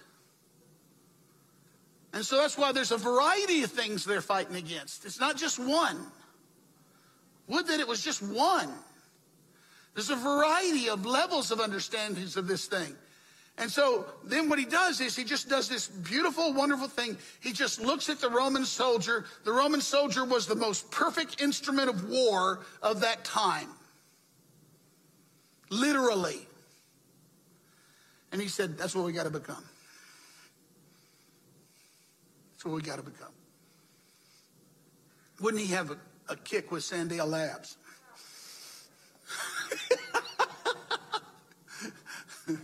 And 2.15 2.25
so 2.25 2.39
that's 2.39 2.57
why 2.57 2.73
there's 2.73 2.93
a 2.93 2.97
variety 2.97 3.63
of 3.63 3.71
things 3.71 4.07
they're 4.07 4.23
fighting 4.23 4.57
against. 4.57 5.05
It's 5.05 5.21
not 5.21 5.37
just 5.37 5.59
one. 5.59 6.07
Would 7.49 7.67
that 7.69 7.81
it 7.81 7.87
was 7.87 8.03
just 8.03 8.23
one. 8.23 8.73
There's 9.95 10.11
a 10.11 10.17
variety 10.17 10.89
of 10.89 11.07
levels 11.07 11.51
of 11.51 11.61
understandings 11.61 12.37
of 12.37 12.47
this 12.47 12.67
thing. 12.67 12.95
And 13.59 13.71
so 13.71 14.05
then 14.25 14.51
what 14.51 14.59
he 14.59 14.67
does 14.67 15.01
is 15.01 15.17
he 15.17 15.25
just 15.25 15.49
does 15.49 15.69
this 15.69 15.89
beautiful, 15.89 16.53
wonderful 16.53 16.89
thing. 16.89 17.17
He 17.41 17.53
just 17.53 17.81
looks 17.81 18.11
at 18.11 18.21
the 18.21 18.29
Roman 18.29 18.67
soldier. 18.67 19.25
The 19.45 19.53
Roman 19.53 19.81
soldier 19.81 20.25
was 20.25 20.47
the 20.47 20.55
most 20.55 20.91
perfect 20.91 21.41
instrument 21.41 21.89
of 21.89 22.09
war 22.09 22.61
of 22.83 23.01
that 23.01 23.25
time. 23.25 23.69
Literally. 25.71 26.47
And 28.33 28.43
he 28.43 28.49
said, 28.49 28.77
that's 28.77 28.95
what 28.95 29.07
we 29.07 29.13
got 29.13 29.25
to 29.25 29.31
become. 29.31 29.65
That's 32.53 32.67
what 32.67 32.75
we 32.75 32.83
got 32.83 32.97
to 32.97 33.03
become. 33.03 33.33
Wouldn't 35.41 35.63
he 35.63 35.73
have 35.73 35.97
a, 36.29 36.37
kick 36.37 36.71
with 36.71 36.83
Sandia 36.83 37.27
Labs? 37.27 37.77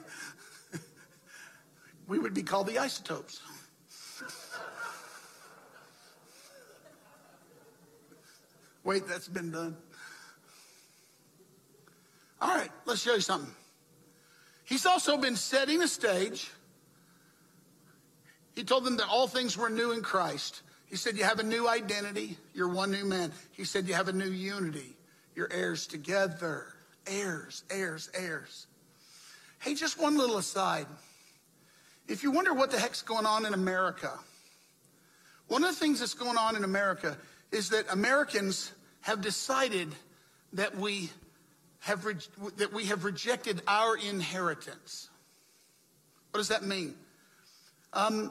we 2.09 2.19
would 2.19 2.35
be 2.35 2.43
called 2.43 2.67
the 2.67 2.79
isotopes. 2.79 3.41
Wait, 8.85 9.07
that's 9.07 9.29
been 9.29 9.51
done. 9.51 9.77
All 12.41 12.55
right, 12.55 12.71
let's 12.85 13.01
show 13.01 13.15
you 13.15 13.21
something. 13.21 13.55
He's 14.65 14.87
also 14.87 15.17
been 15.17 15.37
setting 15.37 15.83
a 15.83 15.89
stage. 15.89 16.51
He 18.55 18.65
told 18.65 18.85
them 18.85 18.97
that 18.97 19.09
all 19.09 19.29
things 19.29 19.57
were 19.57 19.71
new 19.71 19.93
in 19.93 20.03
Christ. 20.03 20.63
He 20.93 20.99
said, 20.99 21.17
You 21.17 21.25
have 21.25 21.39
a 21.39 21.43
new 21.43 21.67
identity. 21.67 22.37
You're 22.53 22.69
one 22.69 22.91
new 22.91 23.07
man. 23.07 23.33
He 23.53 23.65
said, 23.65 23.89
You 23.89 23.95
have 23.95 24.09
a 24.09 24.13
new 24.13 24.29
unity. 24.29 24.95
You're 25.35 25.51
heirs 25.51 25.87
together. 25.87 26.67
Heirs, 27.07 27.65
heirs, 27.71 28.11
heirs. 28.13 28.67
Hey, 29.59 29.75
just 29.75 29.99
one 29.99 30.19
little 30.19 30.37
aside. 30.37 30.87
If 32.09 32.23
you 32.23 32.31
wonder 32.31 32.53
what 32.53 32.71
the 32.71 32.79
heck's 32.79 33.01
going 33.01 33.25
on 33.25 33.47
in 33.47 33.55
America, 33.55 34.13
one 35.49 35.65
of 35.65 35.71
the 35.71 35.77
things 35.77 36.01
that's 36.01 36.13
going 36.13 36.37
on 36.37 36.57
in 36.57 36.63
America 36.63 37.17
is 37.53 37.71
that 37.71 37.91
Americans 37.91 38.71
have 39.01 39.23
decided 39.23 39.89
that 40.53 40.77
we 40.77 41.09
have, 41.79 42.05
re- 42.05 42.17
that 42.59 42.71
we 42.71 42.85
have 42.85 43.07
rejected 43.07 43.63
our 43.67 43.97
inheritance. 43.97 45.09
What 46.33 46.39
does 46.39 46.49
that 46.49 46.65
mean? 46.65 46.95
Um, 47.95 48.31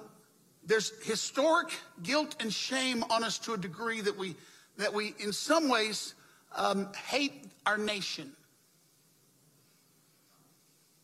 there's 0.66 0.92
historic 1.04 1.74
guilt 2.04 2.36
and 2.40 2.54
shame 2.54 3.04
on 3.10 3.24
us 3.24 3.40
to 3.40 3.54
a 3.54 3.58
degree 3.58 4.02
that 4.02 4.18
we, 4.18 4.36
that 4.78 4.94
we 4.94 5.14
in 5.20 5.34
some 5.34 5.70
ways, 5.70 6.14
um, 6.56 6.92
hate 6.94 7.46
our 7.66 7.78
nation. 7.78 8.32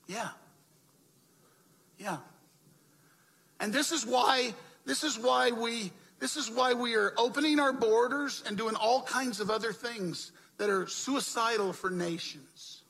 Yeah. 0.07 0.29
Yeah. 1.97 2.17
And 3.59 3.73
this 3.73 3.91
is 3.91 4.05
why 4.05 4.53
this 4.85 5.03
is 5.03 5.19
why 5.19 5.51
we 5.51 5.91
this 6.19 6.37
is 6.37 6.49
why 6.49 6.73
we 6.73 6.95
are 6.95 7.13
opening 7.17 7.59
our 7.59 7.73
borders 7.73 8.43
and 8.47 8.57
doing 8.57 8.75
all 8.75 9.01
kinds 9.03 9.39
of 9.39 9.49
other 9.49 9.73
things 9.73 10.31
that 10.57 10.69
are 10.69 10.87
suicidal 10.87 11.73
for 11.73 11.89
nations. 11.89 12.81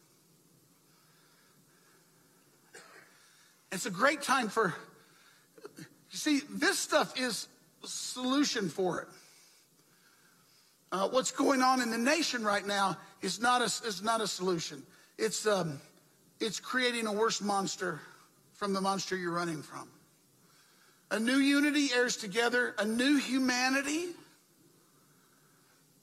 It's 3.71 3.85
a 3.85 3.91
great 3.91 4.21
time 4.21 4.47
for 4.47 4.73
you 6.11 6.17
see 6.17 6.41
this 6.49 6.79
stuff 6.79 7.19
is 7.19 7.47
solution 7.83 8.69
for 8.69 9.01
it. 9.01 9.07
Uh, 10.91 11.09
what's 11.09 11.31
going 11.31 11.61
on 11.61 11.81
in 11.81 11.91
the 11.91 11.97
nation 11.97 12.43
right 12.43 12.65
now 12.65 12.97
is 13.21 13.41
not 13.41 13.61
a, 13.61 13.65
is 13.65 14.01
not 14.01 14.21
a 14.21 14.27
solution. 14.27 14.81
It's, 15.17 15.45
um, 15.45 15.81
it's 16.39 16.59
creating 16.59 17.07
a 17.07 17.11
worse 17.11 17.41
monster 17.41 17.99
from 18.53 18.73
the 18.73 18.79
monster 18.79 19.17
you're 19.17 19.33
running 19.33 19.61
from. 19.61 19.89
A 21.11 21.19
new 21.19 21.37
unity 21.37 21.89
heirs 21.93 22.17
together, 22.17 22.73
a 22.79 22.85
new 22.85 23.17
humanity, 23.17 24.07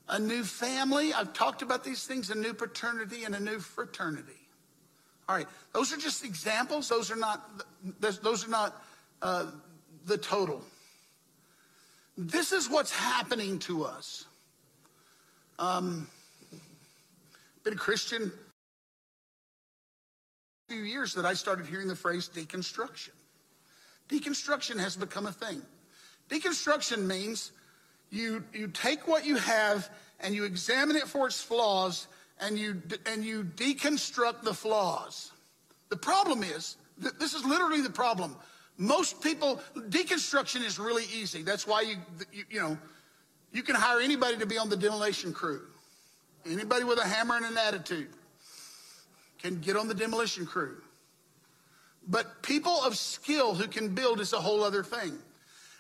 a 0.08 0.18
new 0.18 0.44
family. 0.44 1.14
I've 1.14 1.32
talked 1.32 1.62
about 1.62 1.82
these 1.82 2.06
things 2.06 2.30
a 2.30 2.34
new 2.34 2.52
paternity 2.52 3.24
and 3.24 3.34
a 3.34 3.40
new 3.40 3.58
fraternity. 3.58 4.32
All 5.28 5.36
right, 5.36 5.48
those 5.72 5.92
are 5.92 5.96
just 5.96 6.24
examples. 6.24 6.88
Those 6.88 7.10
are 7.10 7.16
not, 7.16 7.64
those 8.00 8.46
are 8.46 8.50
not 8.50 8.82
uh, 9.22 9.46
the 10.04 10.18
total. 10.18 10.62
This 12.16 12.52
is 12.52 12.68
what's 12.68 12.92
happening 12.92 13.58
to 13.60 13.84
us. 13.84 14.26
Um, 15.58 16.08
been 17.64 17.72
a 17.72 17.76
Christian 17.76 18.30
few 20.68 20.82
years 20.82 21.14
that 21.14 21.24
I 21.24 21.34
started 21.34 21.66
hearing 21.66 21.88
the 21.88 21.96
phrase 21.96 22.30
deconstruction. 22.32 23.10
Deconstruction 24.08 24.78
has 24.78 24.96
become 24.96 25.26
a 25.26 25.32
thing. 25.32 25.62
Deconstruction 26.28 27.06
means 27.06 27.52
you, 28.10 28.44
you 28.52 28.68
take 28.68 29.06
what 29.08 29.24
you 29.24 29.36
have 29.36 29.90
and 30.20 30.34
you 30.34 30.44
examine 30.44 30.96
it 30.96 31.08
for 31.08 31.26
its 31.26 31.42
flaws 31.42 32.06
and 32.40 32.58
you, 32.58 32.80
and 33.06 33.24
you 33.24 33.44
deconstruct 33.44 34.42
the 34.42 34.54
flaws. 34.54 35.32
The 35.88 35.96
problem 35.96 36.42
is, 36.42 36.76
this 36.98 37.34
is 37.34 37.44
literally 37.44 37.80
the 37.80 37.90
problem. 37.90 38.36
Most 38.76 39.22
people, 39.22 39.60
deconstruction 39.76 40.64
is 40.64 40.78
really 40.78 41.04
easy. 41.14 41.42
That's 41.42 41.66
why 41.66 41.82
you, 41.82 41.96
you, 42.32 42.44
you 42.50 42.60
know, 42.60 42.78
you 43.52 43.62
can 43.62 43.76
hire 43.76 44.00
anybody 44.00 44.37
to 44.38 44.46
be 44.46 44.58
on 44.58 44.68
the 44.68 44.76
demolition 44.76 45.32
crew. 45.32 45.62
Anybody 46.44 46.84
with 46.84 46.98
a 46.98 47.06
hammer 47.06 47.37
and 47.37 47.46
an 47.46 47.56
attitude 47.56 48.08
can 49.40 49.60
get 49.60 49.76
on 49.76 49.88
the 49.88 49.94
demolition 49.94 50.44
crew. 50.44 50.76
But 52.08 52.42
people 52.42 52.82
of 52.82 52.96
skill 52.96 53.54
who 53.54 53.68
can 53.68 53.94
build 53.94 54.20
is 54.20 54.32
a 54.32 54.40
whole 54.40 54.62
other 54.62 54.82
thing. 54.82 55.16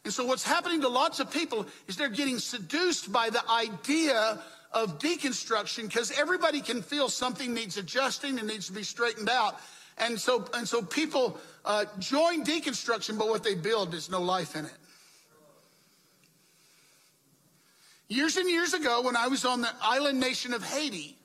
And 0.04 0.12
so 0.12 0.24
what's 0.24 0.44
happening 0.44 0.80
to 0.82 0.88
lots 0.88 1.18
of 1.18 1.30
people 1.30 1.66
is 1.88 1.96
they're 1.96 2.08
getting 2.08 2.38
seduced 2.38 3.10
by 3.10 3.30
the 3.30 3.42
idea 3.50 4.38
of 4.72 4.98
deconstruction 4.98 5.88
because 5.88 6.12
everybody 6.18 6.60
can 6.60 6.82
feel 6.82 7.08
something 7.08 7.54
needs 7.54 7.76
adjusting 7.76 8.38
and 8.38 8.48
needs 8.48 8.66
to 8.66 8.72
be 8.72 8.82
straightened 8.82 9.30
out. 9.30 9.60
And 9.98 10.20
so, 10.20 10.46
and 10.54 10.68
so 10.68 10.82
people 10.82 11.38
uh, 11.64 11.84
join 11.98 12.44
deconstruction, 12.44 13.18
but 13.18 13.28
what 13.28 13.42
they 13.42 13.54
build 13.54 13.94
is 13.94 14.10
no 14.10 14.20
life 14.20 14.54
in 14.56 14.66
it. 14.66 14.72
Years 18.08 18.36
and 18.36 18.48
years 18.48 18.74
ago, 18.74 19.00
when 19.00 19.16
I 19.16 19.28
was 19.28 19.44
on 19.44 19.62
the 19.62 19.70
island 19.82 20.20
nation 20.20 20.52
of 20.52 20.62
Haiti, 20.62 21.16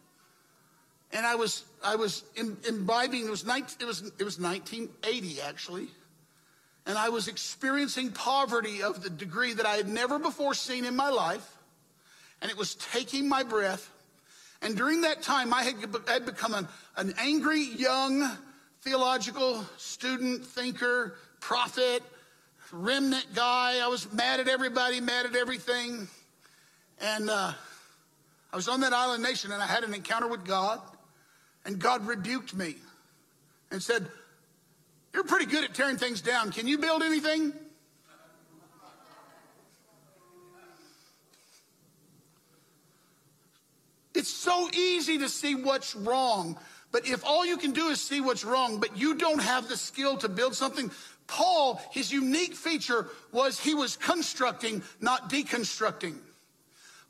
and 1.12 1.25
I 1.25 1.36
was 1.36 1.65
I 1.84 1.95
was 1.95 2.23
imbibing. 2.67 3.25
It 3.25 3.30
was 3.30 3.45
19, 3.45 3.78
it 3.82 3.86
was 3.86 4.02
it 4.17 4.23
was 4.23 4.39
1980 4.39 5.41
actually, 5.41 5.88
and 6.86 6.97
I 6.97 7.10
was 7.10 7.28
experiencing 7.28 8.12
poverty 8.12 8.82
of 8.82 9.04
the 9.04 9.10
degree 9.10 9.54
that 9.54 9.65
I 9.65 9.75
had 9.75 9.89
never 9.89 10.19
before 10.19 10.54
seen 10.54 10.86
in 10.86 10.95
my 10.95 11.10
life, 11.10 11.58
and 12.41 12.49
it 12.49 12.58
was 12.58 12.75
taking 12.75 13.28
my 13.28 13.43
breath. 13.43 13.91
And 14.62 14.75
during 14.75 15.02
that 15.02 15.21
time, 15.21 15.54
I 15.54 15.63
had, 15.63 15.75
had 16.08 16.25
become 16.25 16.54
an, 16.54 16.67
an 16.97 17.13
angry 17.17 17.63
young 17.63 18.30
theological 18.81 19.63
student, 19.77 20.45
thinker, 20.45 21.15
prophet, 21.39 22.03
remnant 22.71 23.27
guy. 23.35 23.79
I 23.83 23.87
was 23.87 24.11
mad 24.13 24.39
at 24.39 24.47
everybody, 24.47 25.01
mad 25.01 25.25
at 25.25 25.35
everything, 25.35 26.07
and 27.01 27.29
uh, 27.29 27.53
I 28.51 28.55
was 28.55 28.67
on 28.67 28.81
that 28.81 28.93
island 28.93 29.23
nation, 29.23 29.51
and 29.51 29.61
I 29.61 29.67
had 29.67 29.83
an 29.83 29.93
encounter 29.93 30.27
with 30.27 30.45
God. 30.45 30.79
And 31.65 31.77
God 31.77 32.07
rebuked 32.07 32.55
me 32.55 32.75
and 33.69 33.83
said, 33.83 34.07
You're 35.13 35.25
pretty 35.25 35.45
good 35.45 35.63
at 35.63 35.73
tearing 35.73 35.97
things 35.97 36.21
down. 36.21 36.51
Can 36.51 36.67
you 36.67 36.77
build 36.77 37.03
anything? 37.03 37.53
It's 44.15 44.29
so 44.29 44.69
easy 44.73 45.19
to 45.19 45.29
see 45.29 45.55
what's 45.55 45.95
wrong. 45.95 46.57
But 46.91 47.08
if 47.08 47.23
all 47.23 47.45
you 47.45 47.58
can 47.58 47.71
do 47.71 47.88
is 47.88 48.02
see 48.02 48.21
what's 48.21 48.43
wrong, 48.43 48.80
but 48.80 48.97
you 48.97 49.15
don't 49.15 49.41
have 49.41 49.67
the 49.67 49.78
skill 49.78 50.17
to 50.17 50.30
build 50.30 50.56
something, 50.56 50.91
Paul, 51.28 51.80
his 51.91 52.12
unique 52.12 52.56
feature 52.56 53.08
was 53.32 53.60
he 53.60 53.75
was 53.75 53.95
constructing, 53.95 54.82
not 54.99 55.30
deconstructing. 55.30 56.15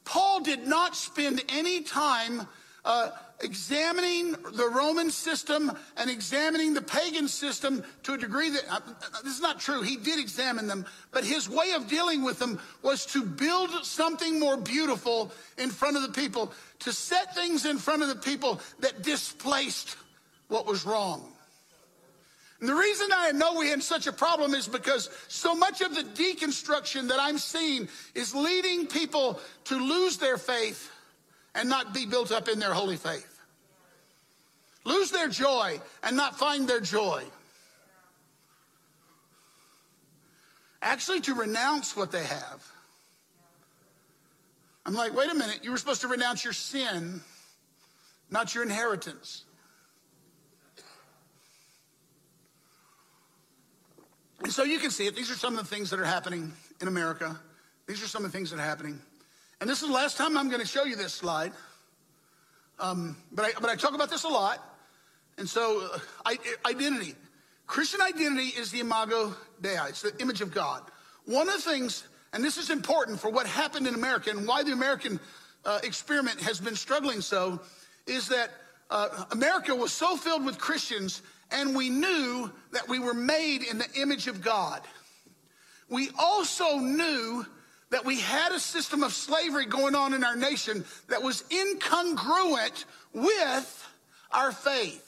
Paul 0.03 0.41
did 0.41 0.67
not 0.67 0.95
spend 0.95 1.43
any 1.49 1.81
time 1.81 2.47
uh, 2.85 3.11
examining 3.41 4.31
the 4.31 4.69
Roman 4.73 5.11
system 5.11 5.71
and 5.97 6.09
examining 6.09 6.73
the 6.73 6.81
pagan 6.81 7.27
system 7.27 7.83
to 8.03 8.13
a 8.13 8.17
degree 8.17 8.49
that 8.49 8.63
uh, 8.69 8.79
this 9.23 9.35
is 9.35 9.41
not 9.41 9.59
true. 9.59 9.81
He 9.81 9.97
did 9.97 10.19
examine 10.19 10.67
them, 10.67 10.85
but 11.11 11.23
his 11.23 11.49
way 11.49 11.71
of 11.71 11.87
dealing 11.87 12.23
with 12.23 12.39
them 12.39 12.59
was 12.81 13.05
to 13.07 13.23
build 13.23 13.71
something 13.85 14.39
more 14.39 14.57
beautiful 14.57 15.31
in 15.57 15.69
front 15.69 15.97
of 15.97 16.03
the 16.03 16.21
people, 16.21 16.51
to 16.79 16.91
set 16.93 17.35
things 17.35 17.65
in 17.65 17.77
front 17.77 18.01
of 18.01 18.07
the 18.07 18.15
people 18.15 18.59
that 18.79 19.01
displaced 19.01 19.95
what 20.47 20.65
was 20.65 20.85
wrong. 20.85 21.31
And 22.59 22.67
the 22.67 22.75
reason 22.75 23.07
I 23.15 23.31
know 23.31 23.55
we 23.55 23.69
had 23.69 23.81
such 23.81 24.05
a 24.07 24.11
problem 24.11 24.53
is 24.53 24.67
because 24.67 25.09
so 25.29 25.55
much 25.55 25.79
of 25.79 25.95
the 25.95 26.03
deconstruction 26.03 27.07
that 27.07 27.19
I'm 27.19 27.37
seeing 27.37 27.87
is 28.15 28.35
leading 28.35 28.85
people 28.85 29.39
to 29.65 29.75
lose 29.75 30.17
their 30.17 30.37
faith 30.37 30.91
and 31.55 31.69
not 31.69 31.93
be 31.93 32.05
built 32.05 32.31
up 32.31 32.47
in 32.47 32.59
their 32.59 32.73
holy 32.73 32.97
faith. 32.97 33.39
Lose 34.85 35.11
their 35.11 35.27
joy 35.27 35.79
and 36.03 36.15
not 36.15 36.37
find 36.37 36.67
their 36.67 36.79
joy. 36.79 37.23
Actually, 40.81 41.19
to 41.21 41.33
renounce 41.33 41.95
what 41.95 42.11
they 42.11 42.23
have. 42.23 42.65
I'm 44.85 44.93
like, 44.93 45.13
wait 45.13 45.29
a 45.29 45.35
minute, 45.35 45.59
you 45.61 45.71
were 45.71 45.77
supposed 45.77 46.01
to 46.01 46.07
renounce 46.07 46.43
your 46.43 46.53
sin, 46.53 47.21
not 48.31 48.55
your 48.55 48.63
inheritance. 48.63 49.43
And 54.41 54.51
so 54.53 54.63
you 54.63 54.79
can 54.79 54.89
see 54.89 55.05
it. 55.05 55.15
These 55.15 55.29
are 55.29 55.35
some 55.35 55.57
of 55.57 55.69
the 55.69 55.75
things 55.75 55.89
that 55.89 55.99
are 55.99 56.05
happening 56.05 56.53
in 56.81 56.87
America. 56.87 57.37
These 57.87 58.01
are 58.01 58.07
some 58.07 58.23
of 58.23 58.31
the 58.31 58.37
things 58.37 58.51
that 58.51 58.59
are 58.59 58.63
happening. 58.63 59.01
And 59.61 59.69
this 59.69 59.81
is 59.81 59.89
the 59.89 59.93
last 59.93 60.15
time 60.15 60.37
I'm 60.37 60.47
going 60.47 60.61
to 60.61 60.67
show 60.67 60.85
you 60.85 60.95
this 60.95 61.13
slide. 61.13 61.51
Um, 62.79 63.17
but, 63.31 63.45
I, 63.45 63.51
but 63.59 63.69
I 63.69 63.75
talk 63.75 63.93
about 63.93 64.09
this 64.09 64.23
a 64.23 64.29
lot. 64.29 64.63
And 65.37 65.49
so, 65.49 65.89
uh, 65.93 65.99
I, 66.25 66.37
identity. 66.65 67.15
Christian 67.67 68.01
identity 68.01 68.47
is 68.47 68.71
the 68.71 68.79
imago 68.79 69.35
Dei, 69.61 69.77
it's 69.89 70.01
the 70.01 70.17
image 70.21 70.39
of 70.41 70.53
God. 70.53 70.83
One 71.25 71.49
of 71.49 71.55
the 71.55 71.61
things, 71.61 72.07
and 72.31 72.41
this 72.43 72.57
is 72.57 72.69
important 72.69 73.19
for 73.19 73.29
what 73.29 73.45
happened 73.45 73.85
in 73.85 73.95
America 73.95 74.29
and 74.29 74.47
why 74.47 74.63
the 74.63 74.71
American 74.71 75.19
uh, 75.65 75.79
experiment 75.83 76.39
has 76.41 76.61
been 76.61 76.75
struggling 76.75 77.19
so, 77.19 77.59
is 78.07 78.29
that 78.29 78.51
uh, 78.89 79.25
America 79.31 79.75
was 79.75 79.91
so 79.91 80.15
filled 80.15 80.45
with 80.45 80.57
Christians, 80.57 81.21
and 81.51 81.75
we 81.75 81.89
knew 81.89 82.49
that 82.71 82.87
we 82.87 82.99
were 82.99 83.13
made 83.13 83.63
in 83.63 83.77
the 83.77 83.87
image 83.95 84.27
of 84.27 84.41
God. 84.41 84.81
We 85.89 86.09
also 86.17 86.77
knew 86.77 87.45
that 87.91 88.05
we 88.05 88.19
had 88.19 88.51
a 88.51 88.59
system 88.59 89.03
of 89.03 89.13
slavery 89.13 89.65
going 89.65 89.95
on 89.95 90.13
in 90.13 90.23
our 90.23 90.35
nation 90.35 90.85
that 91.07 91.23
was 91.23 91.43
incongruent 91.49 92.85
with 93.13 93.87
our 94.31 94.51
faith. 94.51 95.05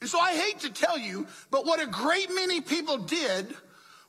And 0.00 0.08
so 0.08 0.18
I 0.18 0.32
hate 0.32 0.60
to 0.60 0.70
tell 0.70 0.98
you, 0.98 1.26
but 1.50 1.64
what 1.64 1.80
a 1.80 1.86
great 1.86 2.32
many 2.34 2.60
people 2.60 2.98
did 2.98 3.54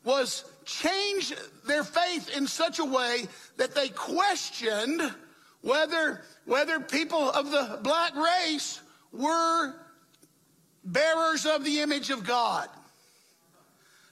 was 0.03 0.45
change 0.65 1.33
their 1.65 1.83
faith 1.83 2.36
in 2.36 2.47
such 2.47 2.79
a 2.79 2.86
way 2.86 3.27
that 3.57 3.75
they 3.75 3.89
questioned 3.89 5.01
whether, 5.62 6.21
whether 6.45 6.79
people 6.79 7.29
of 7.29 7.51
the 7.51 7.79
black 7.81 8.13
race 8.15 8.81
were 9.12 9.73
bearers 10.83 11.45
of 11.45 11.63
the 11.63 11.79
image 11.79 12.09
of 12.09 12.25
God. 12.25 12.67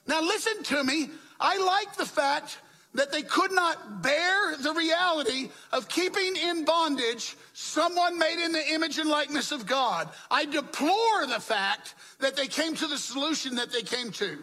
Now, 0.07 0.21
listen 0.21 0.63
to 0.63 0.83
me. 0.83 1.09
I 1.39 1.57
like 1.57 1.95
the 1.95 2.05
fact 2.05 2.57
that 2.93 3.11
they 3.11 3.21
could 3.21 3.51
not 3.51 4.01
bear 4.01 4.57
the 4.57 4.73
reality 4.73 5.49
of 5.71 5.87
keeping 5.87 6.35
in 6.35 6.65
bondage 6.65 7.37
someone 7.53 8.17
made 8.17 8.43
in 8.43 8.51
the 8.51 8.73
image 8.73 8.97
and 8.97 9.09
likeness 9.09 9.51
of 9.51 9.65
God. 9.65 10.09
I 10.29 10.45
deplore 10.45 11.25
the 11.27 11.39
fact 11.39 11.95
that 12.19 12.35
they 12.35 12.47
came 12.47 12.75
to 12.75 12.87
the 12.87 12.97
solution 12.97 13.55
that 13.55 13.71
they 13.71 13.81
came 13.81 14.11
to. 14.11 14.39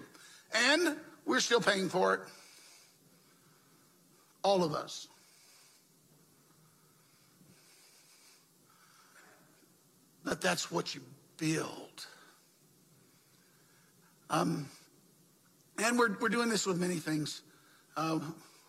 And 0.55 0.97
we're 1.27 1.41
still 1.41 1.61
paying 1.61 1.91
for 1.91 2.15
it. 2.15 2.21
All 4.43 4.65
of 4.65 4.75
us. 4.75 5.09
But 10.25 10.41
that's 10.41 10.71
what 10.71 10.95
you 10.95 11.03
build. 11.37 12.07
Um, 14.31 14.69
and 15.83 15.99
we're, 15.99 16.17
we're 16.19 16.29
doing 16.29 16.49
this 16.49 16.67
with 16.67 16.79
many 16.79 16.97
things. 16.97 17.43
Uh, 17.99 18.21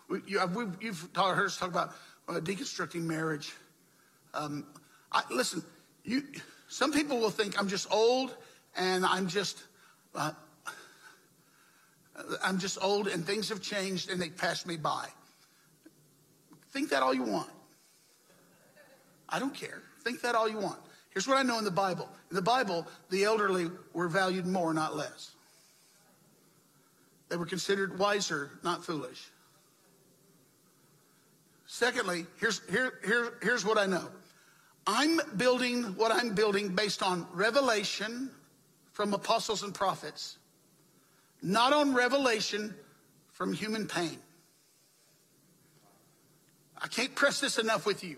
We, 0.10 0.22
you, 0.26 0.40
you've 0.82 1.08
heard 1.16 1.46
us 1.46 1.58
talk 1.58 1.70
about 1.70 1.94
uh, 2.28 2.40
deconstructing 2.40 3.04
marriage. 3.04 3.54
Um, 4.34 4.66
I, 5.12 5.22
listen, 5.30 5.62
you, 6.04 6.24
some 6.68 6.92
people 6.92 7.20
will 7.20 7.30
think 7.30 7.60
I'm 7.60 7.68
just 7.68 7.92
old 7.92 8.36
and 8.76 9.06
I'm 9.06 9.28
just, 9.28 9.62
uh, 10.16 10.32
I'm 12.44 12.58
just 12.58 12.80
old 12.82 13.08
and 13.08 13.24
things 13.24 13.50
have 13.50 13.62
changed 13.62 14.10
and 14.10 14.20
they 14.20 14.30
passed 14.30 14.66
me 14.66 14.78
by. 14.78 15.08
Think 16.72 16.90
that 16.90 17.04
all 17.04 17.14
you 17.14 17.24
want. 17.24 17.52
I 19.30 19.38
don't 19.38 19.54
care. 19.54 19.84
Think 20.04 20.22
that 20.22 20.34
all 20.34 20.50
you 20.50 20.58
want. 20.58 20.80
Here's 21.12 21.28
what 21.28 21.38
I 21.38 21.44
know 21.44 21.60
in 21.60 21.66
the 21.66 21.72
Bible. 21.72 22.10
In 22.32 22.36
the 22.36 22.42
Bible, 22.42 22.88
the 23.12 23.26
elderly 23.26 23.70
were 23.94 24.08
valued 24.08 24.48
more, 24.48 24.74
not 24.74 24.96
less. 24.96 25.36
They 27.30 27.38
were 27.38 27.46
considered 27.46 27.98
wiser, 28.00 28.52
not 28.64 28.84
foolish. 28.84 29.30
Secondly, 31.68 32.26
here's, 32.40 32.62
here, 32.70 33.00
here, 33.06 33.34
here's 33.44 33.64
what 33.64 33.78
I 33.78 33.86
know. 33.86 34.10
I'm 34.88 35.22
building 35.38 35.84
what 35.96 36.12
I'm 36.12 36.34
building 36.34 36.70
based 36.70 37.04
on 37.04 37.28
revelation 37.32 38.32
from 38.92 39.14
apostles 39.14 39.62
and 39.62 39.74
prophets, 39.74 40.40
not 41.44 41.72
on 41.72 41.94
revelation 41.94 42.74
from 43.32 43.54
human 43.54 43.88
pain. 43.88 44.18
I 46.82 46.88
can't 46.88 47.14
press 47.14 47.40
this 47.40 47.60
enough 47.60 47.86
with 47.86 48.04
you. 48.04 48.18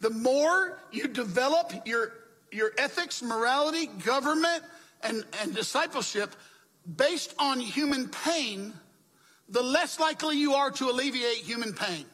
The 0.00 0.10
more 0.10 0.78
you 0.92 1.08
develop 1.08 1.72
your, 1.86 2.12
your 2.52 2.72
ethics, 2.76 3.22
morality, 3.22 3.86
government, 3.86 4.62
and, 5.02 5.24
and 5.40 5.54
discipleship 5.54 6.34
based 6.94 7.34
on 7.38 7.58
human 7.58 8.08
pain, 8.08 8.72
the 9.48 9.62
less 9.62 9.98
likely 9.98 10.36
you 10.36 10.54
are 10.54 10.70
to 10.72 10.88
alleviate 10.90 11.38
human 11.38 11.72
pain. 11.72 12.04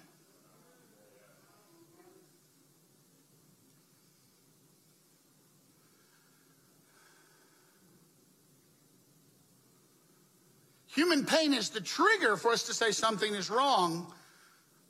Human 10.95 11.25
pain 11.25 11.55
is 11.55 11.71
the 11.71 11.81
trigger 11.81 12.37
for 12.37 12.53
us 12.53 12.65
to 12.65 12.75
say 12.75 12.91
something 12.91 13.35
is 13.35 13.49
wrong, 13.49 14.13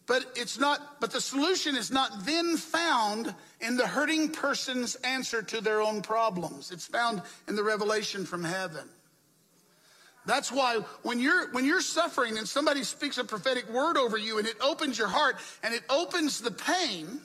but 0.07 0.27
it's 0.35 0.59
not, 0.59 1.01
but 1.01 1.12
the 1.12 1.21
solution 1.21 1.77
is 1.77 1.92
not 1.92 2.27
then 2.27 2.57
found 2.57 3.33
in 3.61 3.77
the 3.77 3.87
hurting 3.87 4.31
person's 4.31 4.97
answer 4.97 5.42
to 5.42 5.61
their 5.61 5.81
own 5.81 6.03
problems. 6.03 6.73
It's 6.73 6.87
found 6.87 7.23
in 7.47 7.55
the 7.55 7.62
revelation 7.62 8.27
from 8.27 8.42
heaven. 8.42 8.88
That's 10.25 10.53
why 10.53 10.77
when 11.03 11.19
you're 11.19 11.51
when 11.53 11.65
you're 11.65 11.81
suffering 11.81 12.39
and 12.39 12.47
somebody 12.47 12.85
speaks 12.85 13.19
a 13.19 13.25
prophetic 13.25 13.69
word 13.69 13.97
over 13.97 14.17
you 14.17 14.39
and 14.39 14.47
it 14.47 14.57
opens 14.61 14.97
your 14.97 15.09
heart 15.09 15.37
and 15.63 15.75
it 15.75 15.83
opens 15.91 16.41
the 16.41 16.53
pain, 16.53 17.21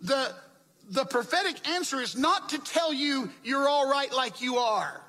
the 0.00 0.34
the 0.90 1.04
prophetic 1.04 1.68
answer 1.68 2.00
is 2.00 2.16
not 2.16 2.50
to 2.50 2.58
tell 2.58 2.92
you 2.92 3.30
you're 3.42 3.68
all 3.68 3.90
right 3.90 4.12
like 4.12 4.40
you 4.40 4.58
are. 4.58 5.00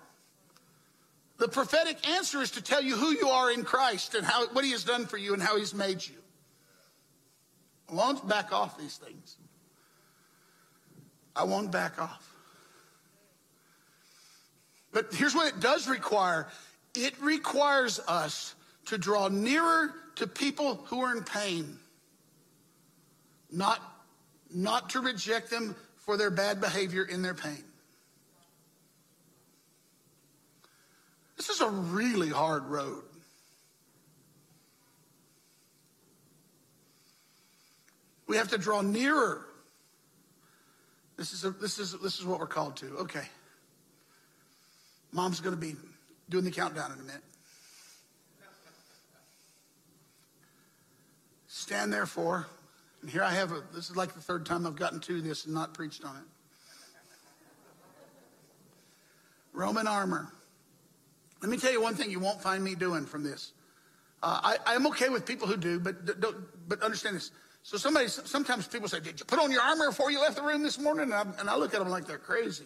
The 1.38 1.48
prophetic 1.50 2.08
answer 2.10 2.42
is 2.42 2.52
to 2.52 2.64
tell 2.64 2.82
you 2.82 2.96
who 2.96 3.10
you 3.10 3.28
are 3.28 3.52
in 3.52 3.64
Christ 3.64 4.16
and 4.16 4.26
how, 4.26 4.48
what 4.48 4.64
he 4.64 4.72
has 4.72 4.86
done 4.86 5.06
for 5.06 5.18
you 5.18 5.34
and 5.34 5.44
how 5.44 5.58
he's 5.58 5.74
made 5.74 6.06
you. 6.06 6.16
I 7.90 7.94
won't 7.94 8.28
back 8.28 8.54
off 8.54 8.78
these 8.78 8.98
things. 8.98 9.36
I 11.36 11.44
won't 11.44 11.72
back 11.72 12.02
off. 12.02 12.35
But 14.96 15.14
here's 15.14 15.36
what 15.36 15.54
it 15.54 15.60
does 15.60 15.90
require 15.90 16.48
it 16.96 17.22
requires 17.22 18.00
us 18.08 18.56
to 18.86 18.98
draw 18.98 19.28
nearer 19.28 19.94
to 20.16 20.26
people 20.26 20.76
who 20.86 21.02
are 21.02 21.14
in 21.14 21.22
pain, 21.26 21.78
not, 23.52 23.82
not 24.50 24.92
to 24.92 25.02
reject 25.02 25.50
them 25.50 25.76
for 25.98 26.16
their 26.16 26.32
bad 26.32 26.62
behavior 26.62 27.04
in 27.04 27.22
their 27.22 27.34
pain. 27.34 27.62
This 31.36 31.50
is 31.50 31.60
a 31.60 31.70
really 31.70 32.30
hard 32.30 32.64
road. 32.64 33.04
We 38.28 38.38
have 38.38 38.48
to 38.52 38.58
draw 38.58 38.80
nearer. 38.80 39.46
This 41.18 41.34
is, 41.34 41.44
a, 41.44 41.50
this 41.50 41.80
is, 41.80 42.00
this 42.02 42.18
is 42.18 42.26
what 42.26 42.40
we're 42.40 42.48
called 42.48 42.78
to. 42.78 42.96
Okay. 43.00 43.28
Mom's 45.12 45.40
going 45.40 45.56
to 45.56 45.62
be 45.62 45.76
doing 46.30 46.44
the 46.44 46.52
countdown 46.52 46.92
in 46.92 47.00
a 47.00 47.04
minute. 47.04 47.22
Stand 51.48 51.92
therefore, 51.92 52.48
and 53.02 53.10
here 53.10 53.24
I 53.24 53.32
have 53.32 53.52
a, 53.52 53.64
this 53.74 53.90
is 53.90 53.96
like 53.96 54.14
the 54.14 54.20
third 54.20 54.46
time 54.46 54.68
I've 54.68 54.76
gotten 54.76 55.00
to 55.02 55.22
this 55.22 55.46
and 55.46 55.54
not 55.54 55.74
preached 55.74 56.04
on 56.04 56.16
it. 56.16 56.24
Roman 59.54 59.88
armor. 59.88 60.28
Let 61.42 61.50
me 61.50 61.58
tell 61.58 61.72
you 61.72 61.82
one 61.82 61.96
thing 61.96 62.12
you 62.12 62.20
won't 62.20 62.42
find 62.42 62.64
me 62.64 62.76
doing 62.76 63.06
from 63.06 63.24
this. 63.24 63.54
Uh, 64.22 64.56
I, 64.66 64.76
am 64.76 64.88
okay 64.88 65.10
with 65.10 65.26
people 65.26 65.48
who 65.48 65.58
do, 65.58 65.80
but 65.80 66.20
don't, 66.20 66.36
but 66.68 66.82
understand 66.82 67.16
this. 67.16 67.32
So 67.64 67.78
somebody, 67.78 68.08
sometimes 68.08 68.68
people 68.68 68.88
say, 68.88 69.00
"Did 69.00 69.20
you 69.20 69.26
put 69.26 69.40
on 69.40 69.52
your 69.52 69.62
armor 69.62 69.90
before 69.90 70.12
you 70.12 70.20
left 70.20 70.36
the 70.36 70.42
room 70.42 70.64
this 70.64 70.80
morning?" 70.80 71.12
And 71.12 71.14
I, 71.14 71.22
and 71.40 71.50
I 71.50 71.56
look 71.56 71.74
at 71.74 71.80
them 71.80 71.90
like 71.90 72.06
they're 72.06 72.18
crazy. 72.18 72.66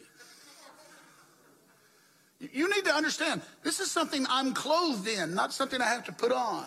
You 2.40 2.70
need 2.74 2.86
to 2.86 2.94
understand 2.94 3.42
this 3.64 3.80
is 3.80 3.92
something 3.92 4.26
I'm 4.30 4.54
clothed 4.54 5.08
in, 5.08 5.36
not 5.36 5.54
something 5.54 5.82
I 5.82 5.88
have 5.88 6.06
to 6.06 6.12
put 6.14 6.32
on. 6.32 6.66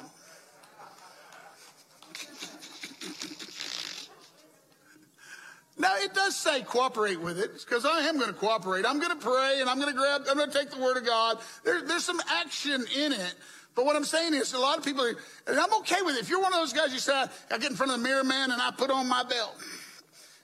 Now 5.78 5.96
it 5.96 6.14
does 6.14 6.36
say 6.36 6.62
cooperate 6.62 7.20
with 7.20 7.38
it 7.38 7.52
because 7.54 7.84
I 7.86 8.00
am 8.00 8.18
going 8.18 8.28
to 8.28 8.38
cooperate. 8.38 8.84
I'm 8.86 9.00
going 9.00 9.18
to 9.18 9.24
pray 9.24 9.60
and 9.60 9.68
I'm 9.68 9.80
going 9.80 9.92
to 9.92 9.98
grab, 9.98 10.22
I'm 10.28 10.36
going 10.36 10.50
to 10.50 10.56
take 10.56 10.70
the 10.70 10.78
word 10.78 10.96
of 10.96 11.06
God. 11.06 11.38
There, 11.64 11.82
there's 11.82 12.04
some 12.04 12.20
action 12.28 12.84
in 12.94 13.12
it. 13.12 13.34
But 13.74 13.86
what 13.86 13.96
I'm 13.96 14.04
saying 14.04 14.34
is 14.34 14.52
a 14.52 14.58
lot 14.58 14.76
of 14.76 14.84
people, 14.84 15.02
are, 15.02 15.14
and 15.46 15.58
I'm 15.58 15.72
okay 15.80 16.02
with 16.02 16.16
it. 16.16 16.20
If 16.20 16.28
you're 16.28 16.42
one 16.42 16.52
of 16.52 16.60
those 16.60 16.74
guys, 16.74 16.92
you 16.92 16.98
say, 16.98 17.24
I 17.50 17.58
get 17.58 17.70
in 17.70 17.76
front 17.76 17.90
of 17.90 17.98
the 17.98 18.04
mirror 18.04 18.22
man 18.22 18.50
and 18.50 18.60
I 18.60 18.70
put 18.70 18.90
on 18.90 19.08
my 19.08 19.24
belt 19.24 19.56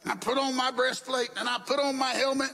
and 0.02 0.12
I 0.12 0.16
put 0.16 0.38
on 0.38 0.56
my 0.56 0.70
breastplate 0.70 1.28
and 1.36 1.48
I 1.48 1.58
put 1.58 1.78
on 1.78 1.96
my 1.96 2.12
helmet. 2.14 2.50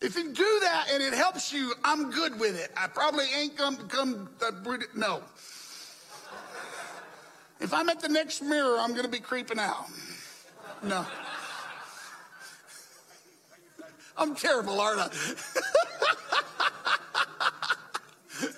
If 0.00 0.16
you 0.16 0.32
do 0.32 0.58
that 0.62 0.86
and 0.92 1.02
it 1.02 1.12
helps 1.12 1.52
you, 1.52 1.74
I'm 1.84 2.10
good 2.10 2.40
with 2.40 2.58
it. 2.58 2.70
I 2.76 2.86
probably 2.86 3.26
ain't 3.36 3.56
going 3.56 3.76
to 3.76 3.84
come, 3.84 4.30
uh, 4.40 4.50
no. 4.94 5.22
If 7.60 7.74
I'm 7.74 7.90
at 7.90 8.00
the 8.00 8.08
next 8.08 8.40
mirror, 8.40 8.78
I'm 8.78 8.94
to 9.02 9.08
be 9.08 9.20
creeping 9.20 9.58
out. 9.58 9.86
No. 10.82 11.04
I'm 14.16 14.34
terrible, 14.34 14.80
aren't 14.80 15.00
I? 15.00 15.10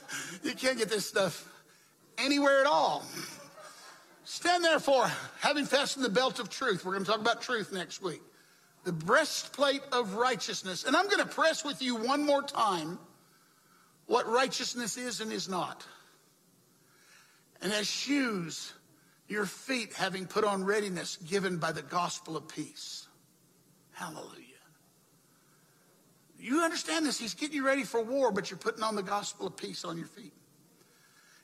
you 0.44 0.54
can't 0.54 0.78
get 0.78 0.88
this 0.88 1.08
stuff 1.08 1.48
anywhere 2.18 2.60
at 2.60 2.66
all. 2.66 3.04
Stand 4.24 4.64
therefore, 4.64 5.10
having 5.40 5.64
fastened 5.64 6.04
the 6.04 6.10
belt 6.10 6.38
of 6.38 6.48
truth. 6.48 6.84
We're 6.84 6.92
going 6.92 7.04
to 7.04 7.10
talk 7.10 7.20
about 7.20 7.42
truth 7.42 7.72
next 7.72 8.00
week. 8.00 8.22
The 8.84 8.92
breastplate 8.92 9.82
of 9.92 10.14
righteousness. 10.14 10.84
And 10.84 10.96
I'm 10.96 11.06
going 11.06 11.18
to 11.18 11.26
press 11.26 11.64
with 11.64 11.82
you 11.82 11.96
one 11.96 12.26
more 12.26 12.42
time 12.42 12.98
what 14.06 14.28
righteousness 14.28 14.96
is 14.96 15.20
and 15.20 15.32
is 15.32 15.48
not. 15.48 15.86
And 17.60 17.72
as 17.72 17.86
shoes, 17.86 18.72
your 19.28 19.46
feet 19.46 19.92
having 19.94 20.26
put 20.26 20.44
on 20.44 20.64
readiness 20.64 21.16
given 21.16 21.58
by 21.58 21.72
the 21.72 21.82
gospel 21.82 22.36
of 22.36 22.48
peace. 22.48 23.06
Hallelujah. 23.92 24.38
You 26.38 26.62
understand 26.62 27.06
this? 27.06 27.20
He's 27.20 27.34
getting 27.34 27.54
you 27.54 27.64
ready 27.64 27.84
for 27.84 28.02
war, 28.02 28.32
but 28.32 28.50
you're 28.50 28.58
putting 28.58 28.82
on 28.82 28.96
the 28.96 29.02
gospel 29.02 29.46
of 29.46 29.56
peace 29.56 29.84
on 29.84 29.96
your 29.96 30.08
feet. 30.08 30.34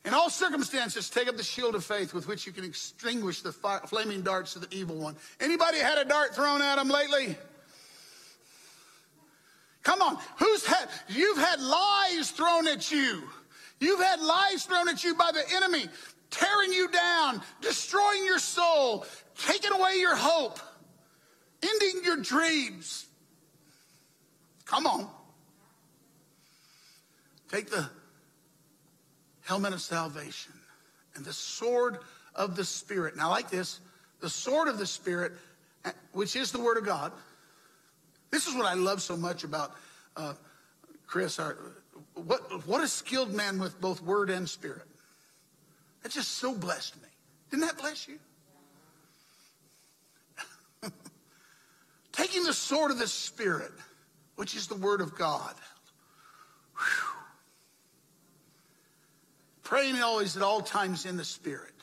In 0.09 0.15
all 0.15 0.31
circumstances, 0.31 1.11
take 1.11 1.29
up 1.29 1.37
the 1.37 1.43
shield 1.43 1.75
of 1.75 1.85
faith 1.85 2.15
with 2.15 2.27
which 2.27 2.47
you 2.47 2.53
can 2.53 2.65
extinguish 2.65 3.43
the 3.43 3.53
fire, 3.53 3.83
flaming 3.85 4.23
darts 4.23 4.57
of 4.57 4.63
the 4.63 4.75
evil 4.75 4.97
one. 4.97 5.15
Anybody 5.39 5.77
had 5.77 5.99
a 5.99 6.05
dart 6.07 6.35
thrown 6.35 6.63
at 6.63 6.77
them 6.77 6.89
lately? 6.89 7.37
Come 9.83 10.01
on, 10.01 10.17
who's 10.39 10.65
had? 10.65 10.89
You've 11.11 11.37
had 11.37 11.61
lies 11.61 12.31
thrown 12.31 12.67
at 12.69 12.91
you. 12.91 13.23
You've 13.81 14.01
had 14.01 14.23
lies 14.23 14.65
thrown 14.65 14.89
at 14.89 15.05
you 15.05 15.15
by 15.15 15.31
the 15.31 15.45
enemy, 15.55 15.89
tearing 16.31 16.73
you 16.73 16.89
down, 16.89 17.43
destroying 17.61 18.25
your 18.25 18.39
soul, 18.39 19.05
taking 19.37 19.73
away 19.73 19.97
your 19.99 20.17
hope, 20.17 20.59
ending 21.63 22.03
your 22.03 22.17
dreams, 22.17 23.05
Come 24.65 24.87
on. 24.87 25.09
Take 27.51 27.71
the 27.71 27.89
helmet 29.49 29.73
of 29.73 29.81
salvation 29.81 30.53
and 31.15 31.25
the 31.25 31.33
sword 31.33 32.01
of 32.35 32.55
the 32.55 32.65
Spirit. 32.65 33.17
Now, 33.17 33.31
like 33.31 33.49
this, 33.49 33.81
the 34.21 34.29
sword 34.29 34.69
of 34.69 34.77
the 34.77 34.85
Spirit, 34.85 35.33
which 36.13 36.37
is 36.37 36.53
the 36.53 36.61
Word 36.61 36.77
of 36.77 36.85
God. 36.85 37.13
This 38.31 38.47
is 38.47 38.55
what 38.55 38.67
I 38.67 38.75
love 38.75 39.01
so 39.01 39.17
much 39.17 39.45
about 39.45 39.73
uh, 40.19 40.35
Chris. 41.07 41.39
Our, 41.39 41.57
what, 42.13 42.67
what 42.67 42.85
a 42.85 42.89
skilled 42.89 43.33
man 43.33 43.59
with 43.59 43.81
both 43.81 44.03
Word 44.03 44.29
and 44.29 44.47
Spirit. 44.47 44.83
That 46.03 46.13
just 46.13 46.33
so 46.33 46.55
blessed 46.55 46.97
me. 46.97 47.09
Didn't 47.51 47.63
that 47.63 47.79
bless 47.79 48.07
you? 48.07 48.19
Taking 52.13 52.45
the 52.45 52.53
sword 52.53 52.91
of 52.91 52.99
the 52.99 53.09
Spirit, 53.09 53.73
which 54.37 54.55
is 54.55 54.67
the 54.67 54.77
Word 54.77 55.01
of 55.01 55.17
God. 55.17 55.55
Praying 59.69 60.01
always 60.01 60.35
at 60.35 60.43
all 60.43 60.63
times 60.63 61.05
in 61.05 61.19
the 61.19 61.25
Spirit. 61.27 61.75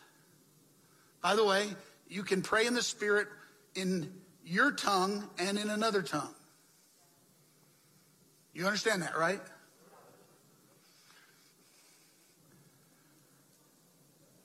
By 1.22 1.36
the 1.36 1.46
way, 1.46 1.68
you 2.10 2.24
can 2.24 2.42
pray 2.42 2.66
in 2.66 2.74
the 2.74 2.82
Spirit 2.82 3.28
in 3.76 4.12
your 4.44 4.72
tongue 4.72 5.30
and 5.38 5.60
in 5.60 5.70
another 5.70 6.02
tongue. 6.02 6.34
You 8.56 8.66
understand 8.66 9.04
that, 9.04 9.16
right? 9.16 9.40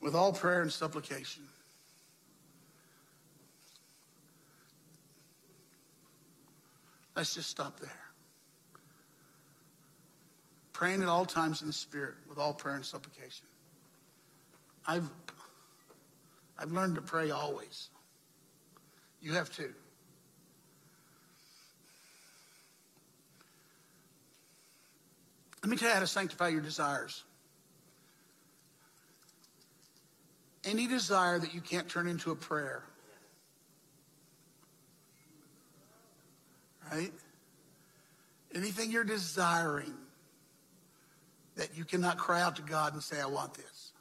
With 0.03 0.14
all 0.14 0.34
prayer 0.34 0.61
and 0.61 0.70
supplication. 0.70 1.45
Let's 7.16 7.34
just 7.34 7.49
stop 7.49 7.80
there. 7.80 8.10
Praying 10.81 11.03
at 11.03 11.09
all 11.09 11.26
times 11.26 11.61
in 11.61 11.66
the 11.66 11.74
Spirit 11.74 12.14
with 12.26 12.39
all 12.39 12.55
prayer 12.55 12.74
and 12.74 12.83
supplication. 12.83 13.45
I've, 14.87 15.11
I've 16.59 16.72
learned 16.72 16.95
to 16.95 17.03
pray 17.03 17.31
always. 17.31 17.91
You 19.20 19.35
have 19.35 19.55
too. 19.55 19.74
Let 25.62 25.68
me 25.68 25.76
tell 25.76 25.89
you 25.89 25.95
how 25.95 26.01
to 26.01 26.07
sanctify 26.07 26.49
your 26.49 26.62
desires. 26.62 27.24
Any 30.64 30.87
desire 30.87 31.39
that 31.39 31.53
you 31.53 31.61
can't 31.61 31.91
turn 31.91 32.07
into 32.07 32.31
a 32.31 32.37
prayer, 32.37 32.85
right? 36.91 37.12
Anything 38.55 38.91
you're 38.91 39.05
desiring 39.05 39.93
that 41.57 41.77
you 41.77 41.85
cannot 41.85 42.19
cry 42.19 42.41
out 42.41 42.57
to 42.57 42.63
God 42.63 42.95
and 42.95 43.03
say, 43.03 43.21
I 43.21 43.27
want 43.27 43.55
this. 43.55 43.93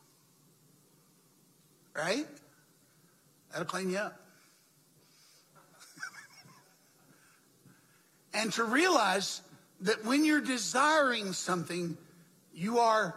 Right? 1.96 2.26
That'll 3.52 3.66
clean 3.66 3.90
you 3.90 3.98
up. 3.98 4.20
and 8.34 8.54
to 8.54 8.64
realize 8.64 9.42
that 9.82 10.06
when 10.06 10.26
you're 10.26 10.42
desiring 10.42 11.34
something, 11.34 11.98
you 12.54 12.80
are 12.80 13.16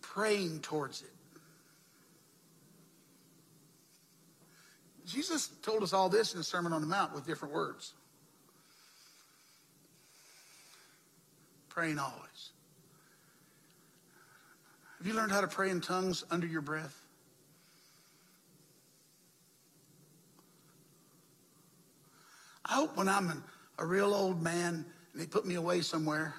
praying 0.00 0.60
towards 0.60 1.02
it. 1.02 1.10
Jesus 5.06 5.48
told 5.62 5.82
us 5.82 5.92
all 5.92 6.08
this 6.08 6.32
in 6.32 6.38
the 6.38 6.44
Sermon 6.44 6.72
on 6.72 6.80
the 6.80 6.86
Mount 6.86 7.14
with 7.14 7.26
different 7.26 7.54
words. 7.54 7.92
Praying 11.68 11.98
always. 11.98 12.50
Have 14.98 15.06
you 15.06 15.14
learned 15.14 15.32
how 15.32 15.40
to 15.40 15.48
pray 15.48 15.70
in 15.70 15.80
tongues 15.80 16.24
under 16.30 16.46
your 16.46 16.62
breath? 16.62 17.02
I 22.64 22.74
hope 22.74 22.96
when 22.96 23.08
I'm 23.08 23.44
a 23.78 23.86
real 23.86 24.14
old 24.14 24.42
man 24.42 24.84
and 25.12 25.20
they 25.20 25.26
put 25.26 25.46
me 25.46 25.54
away 25.54 25.82
somewhere. 25.82 26.34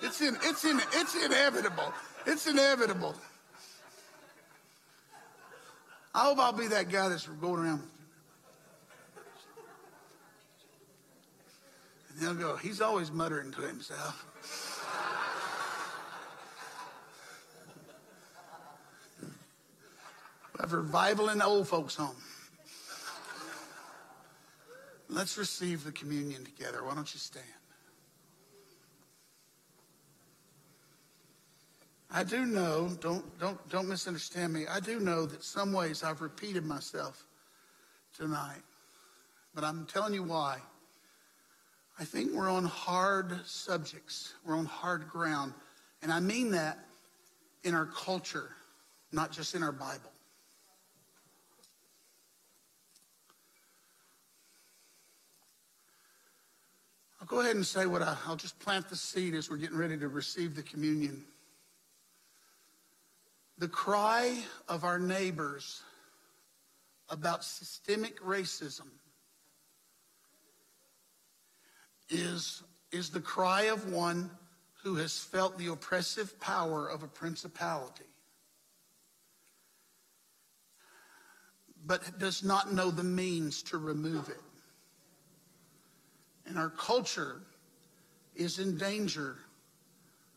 It's 0.00 0.20
in, 0.20 0.36
it's 0.42 0.64
in, 0.64 0.80
it's 0.92 1.24
inevitable. 1.24 1.92
It's 2.26 2.46
inevitable. 2.46 3.14
I 6.14 6.20
hope 6.24 6.38
I'll 6.38 6.52
be 6.52 6.68
that 6.68 6.90
guy 6.90 7.08
that's 7.08 7.26
going 7.26 7.60
around. 7.60 7.82
And 12.10 12.20
they'll 12.20 12.34
go, 12.34 12.56
he's 12.56 12.80
always 12.80 13.10
muttering 13.10 13.52
to 13.52 13.62
himself. 13.62 14.26
have 20.60 20.72
revival 20.72 21.30
in 21.30 21.38
the 21.38 21.44
old 21.44 21.68
folks' 21.68 21.94
home. 21.94 22.16
Let's 25.08 25.38
receive 25.38 25.84
the 25.84 25.92
communion 25.92 26.44
together. 26.44 26.84
Why 26.84 26.94
don't 26.94 27.12
you 27.12 27.20
stand? 27.20 27.44
I 32.10 32.24
do 32.24 32.46
know, 32.46 32.90
don't, 33.00 33.38
don't, 33.38 33.68
don't 33.68 33.88
misunderstand 33.88 34.52
me. 34.52 34.66
I 34.66 34.80
do 34.80 34.98
know 34.98 35.26
that 35.26 35.44
some 35.44 35.72
ways 35.72 36.02
I've 36.02 36.22
repeated 36.22 36.64
myself 36.64 37.24
tonight. 38.16 38.62
But 39.54 39.64
I'm 39.64 39.86
telling 39.86 40.14
you 40.14 40.22
why. 40.22 40.58
I 42.00 42.04
think 42.04 42.32
we're 42.32 42.50
on 42.50 42.64
hard 42.64 43.40
subjects. 43.44 44.34
We're 44.44 44.56
on 44.56 44.66
hard 44.66 45.08
ground. 45.08 45.52
And 46.00 46.12
I 46.12 46.20
mean 46.20 46.52
that 46.52 46.78
in 47.64 47.74
our 47.74 47.86
culture, 47.86 48.50
not 49.10 49.32
just 49.32 49.56
in 49.56 49.64
our 49.64 49.72
Bible. 49.72 50.12
I'll 57.20 57.26
go 57.26 57.40
ahead 57.40 57.56
and 57.56 57.66
say 57.66 57.86
what 57.86 58.00
I, 58.00 58.16
I'll 58.26 58.36
just 58.36 58.60
plant 58.60 58.88
the 58.88 58.96
seed 58.96 59.34
as 59.34 59.50
we're 59.50 59.56
getting 59.56 59.76
ready 59.76 59.98
to 59.98 60.06
receive 60.06 60.54
the 60.54 60.62
communion. 60.62 61.24
The 63.58 63.68
cry 63.68 64.38
of 64.68 64.84
our 64.84 65.00
neighbors 65.00 65.82
about 67.10 67.42
systemic 67.42 68.20
racism 68.22 68.86
is, 72.10 72.62
is 72.92 73.10
the 73.10 73.20
cry 73.20 73.62
of 73.64 73.92
one 73.92 74.30
who 74.82 74.96
has 74.96 75.18
felt 75.18 75.58
the 75.58 75.68
oppressive 75.68 76.38
power 76.40 76.88
of 76.88 77.02
a 77.02 77.08
principality, 77.08 78.04
but 81.84 82.18
does 82.18 82.42
not 82.42 82.72
know 82.72 82.90
the 82.90 83.04
means 83.04 83.62
to 83.62 83.78
remove 83.78 84.28
it. 84.28 84.40
And 86.46 86.58
our 86.58 86.70
culture 86.70 87.42
is 88.34 88.58
in 88.58 88.78
danger 88.78 89.36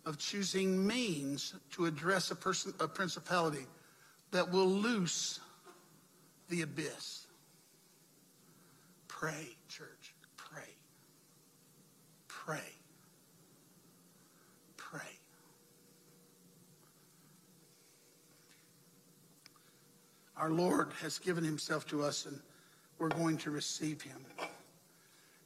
of 0.05 0.17
choosing 0.17 0.85
means 0.85 1.53
to 1.71 1.85
address 1.85 2.31
a, 2.31 2.35
person, 2.35 2.73
a 2.79 2.87
principality 2.87 3.65
that 4.31 4.51
will 4.51 4.67
loose 4.67 5.39
the 6.49 6.63
abyss. 6.63 7.27
Pray. 9.07 9.55
Pray. 12.45 12.59
Pray. 14.75 14.99
Our 20.35 20.49
Lord 20.49 20.91
has 21.03 21.19
given 21.19 21.43
himself 21.43 21.85
to 21.89 22.01
us, 22.01 22.25
and 22.25 22.39
we're 22.97 23.09
going 23.09 23.37
to 23.37 23.51
receive 23.51 24.01
him. 24.01 24.25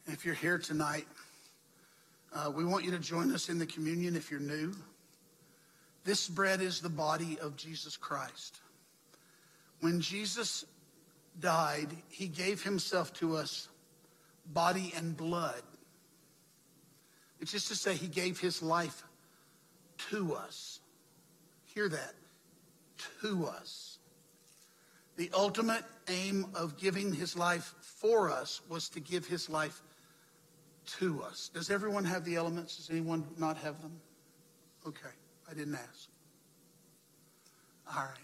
If 0.08 0.26
you're 0.26 0.36
here 0.36 0.58
tonight, 0.58 1.06
uh, 2.34 2.50
we 2.50 2.64
want 2.64 2.86
you 2.86 2.92
to 2.92 3.00
join 3.00 3.34
us 3.34 3.50
in 3.50 3.60
the 3.60 3.66
communion 3.66 4.16
if 4.16 4.32
you're 4.32 4.40
new. 4.40 4.74
This 6.06 6.30
bread 6.30 6.62
is 6.62 6.80
the 6.80 6.88
body 6.88 7.38
of 7.42 7.58
Jesus 7.58 7.98
Christ. 7.98 8.62
When 9.82 10.00
Jesus 10.00 10.64
died, 11.42 11.90
he 12.08 12.28
gave 12.28 12.64
himself 12.64 13.12
to 13.16 13.36
us 13.36 13.68
body 14.54 14.94
and 14.96 15.18
blood. 15.18 15.62
It's 17.40 17.52
just 17.52 17.68
to 17.68 17.76
say 17.76 17.96
he 17.96 18.08
gave 18.08 18.40
his 18.40 18.62
life 18.62 19.04
to 20.10 20.34
us. 20.34 20.80
Hear 21.66 21.90
that. 21.90 22.14
To 23.22 23.46
us. 23.46 24.00
The 25.18 25.30
ultimate 25.34 25.84
aim 26.08 26.48
of 26.56 26.78
giving 26.78 27.14
his 27.14 27.38
life 27.38 27.74
for 27.82 28.32
us 28.32 28.62
was 28.70 28.90
to 28.90 29.00
give 29.00 29.26
his 29.26 29.50
life 29.50 29.82
to 31.00 31.24
us. 31.24 31.50
Does 31.54 31.70
everyone 31.70 32.06
have 32.06 32.26
the 32.26 32.36
elements? 32.36 32.78
Does 32.78 32.90
anyone 32.90 33.26
not 33.38 33.58
have 33.58 33.82
them? 33.82 34.00
Okay, 34.86 35.10
I 35.50 35.54
didn't 35.54 35.76
ask. 35.76 36.10
All 37.96 38.04
right. 38.04 38.20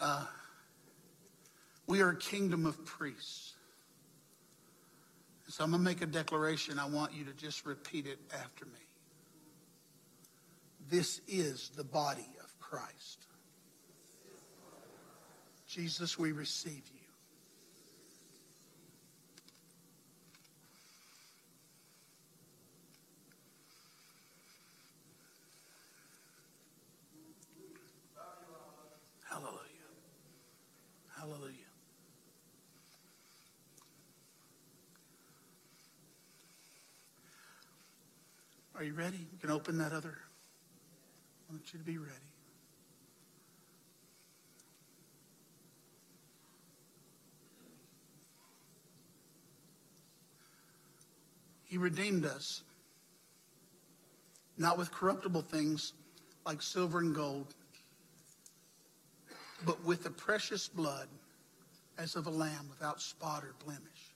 Uh, 0.00 0.26
we 1.86 2.00
are 2.00 2.10
a 2.10 2.16
kingdom 2.16 2.66
of 2.66 2.84
priests. 2.84 3.54
So 5.52 5.62
I'm 5.62 5.70
going 5.70 5.82
to 5.82 5.84
make 5.84 6.00
a 6.00 6.06
declaration. 6.06 6.78
I 6.78 6.86
want 6.86 7.12
you 7.12 7.26
to 7.26 7.34
just 7.34 7.66
repeat 7.66 8.06
it 8.06 8.18
after 8.32 8.64
me. 8.64 8.80
This 10.88 11.20
is 11.28 11.70
the 11.76 11.84
body 11.84 12.26
of 12.42 12.58
Christ. 12.58 13.26
Jesus, 15.68 16.18
we 16.18 16.32
receive 16.32 16.82
you. 16.94 17.01
Are 38.82 38.84
you 38.84 38.94
ready? 38.94 39.18
You 39.18 39.38
can 39.40 39.52
open 39.52 39.78
that 39.78 39.92
other. 39.92 40.18
I 41.48 41.52
want 41.52 41.72
you 41.72 41.78
to 41.78 41.84
be 41.84 41.98
ready. 41.98 42.10
He 51.62 51.78
redeemed 51.78 52.26
us, 52.26 52.64
not 54.58 54.76
with 54.76 54.90
corruptible 54.90 55.42
things 55.42 55.92
like 56.44 56.60
silver 56.60 56.98
and 56.98 57.14
gold, 57.14 57.54
but 59.64 59.84
with 59.84 60.02
the 60.02 60.10
precious 60.10 60.66
blood 60.66 61.06
as 61.98 62.16
of 62.16 62.26
a 62.26 62.30
lamb 62.30 62.66
without 62.68 63.00
spot 63.00 63.44
or 63.44 63.54
blemish. 63.64 64.12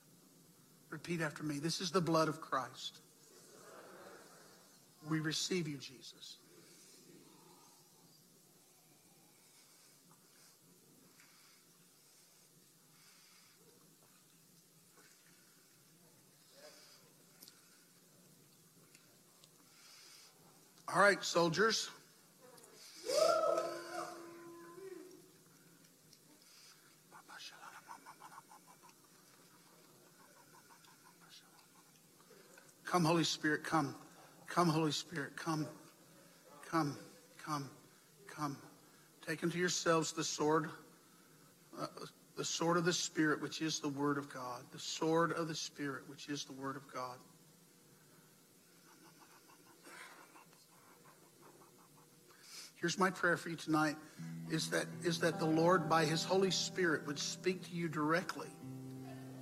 Repeat 0.89 1.21
after 1.21 1.43
me. 1.43 1.57
This 1.57 1.79
is 1.79 1.89
the 1.89 2.01
blood 2.01 2.27
of 2.27 2.41
Christ. 2.41 2.99
We 5.09 5.19
receive 5.19 5.67
you, 5.67 5.77
Jesus. 5.77 6.37
All 20.93 21.01
right, 21.01 21.23
soldiers. 21.23 21.89
Come, 32.85 33.03
Holy 33.03 33.25
Spirit, 33.25 33.63
come. 33.63 33.93
Come, 34.57 34.69
Holy 34.69 34.91
Spirit, 34.91 35.35
come. 35.35 35.67
Come, 36.67 36.97
come, 37.45 37.69
come. 38.27 38.57
Take 39.23 39.43
unto 39.43 39.59
yourselves 39.59 40.13
the 40.13 40.23
sword, 40.23 40.71
uh, 41.79 41.85
the 42.35 42.43
sword 42.43 42.77
of 42.77 42.83
the 42.83 42.91
Spirit, 42.91 43.39
which 43.39 43.61
is 43.61 43.79
the 43.79 43.89
Word 43.89 44.17
of 44.17 44.33
God. 44.33 44.63
The 44.71 44.79
sword 44.79 45.31
of 45.33 45.47
the 45.47 45.53
Spirit, 45.53 46.09
which 46.09 46.27
is 46.27 46.43
the 46.43 46.53
Word 46.53 46.75
of 46.75 46.91
God. 46.91 47.17
Here's 52.77 52.97
my 52.97 53.11
prayer 53.11 53.37
for 53.37 53.49
you 53.49 53.57
tonight 53.57 53.95
is 54.49 54.71
that, 54.71 54.87
is 55.03 55.19
that 55.19 55.37
the 55.37 55.45
Lord, 55.45 55.87
by 55.87 56.03
His 56.03 56.23
Holy 56.23 56.49
Spirit, 56.49 57.05
would 57.05 57.19
speak 57.19 57.63
to 57.69 57.75
you 57.75 57.87
directly 57.87 58.49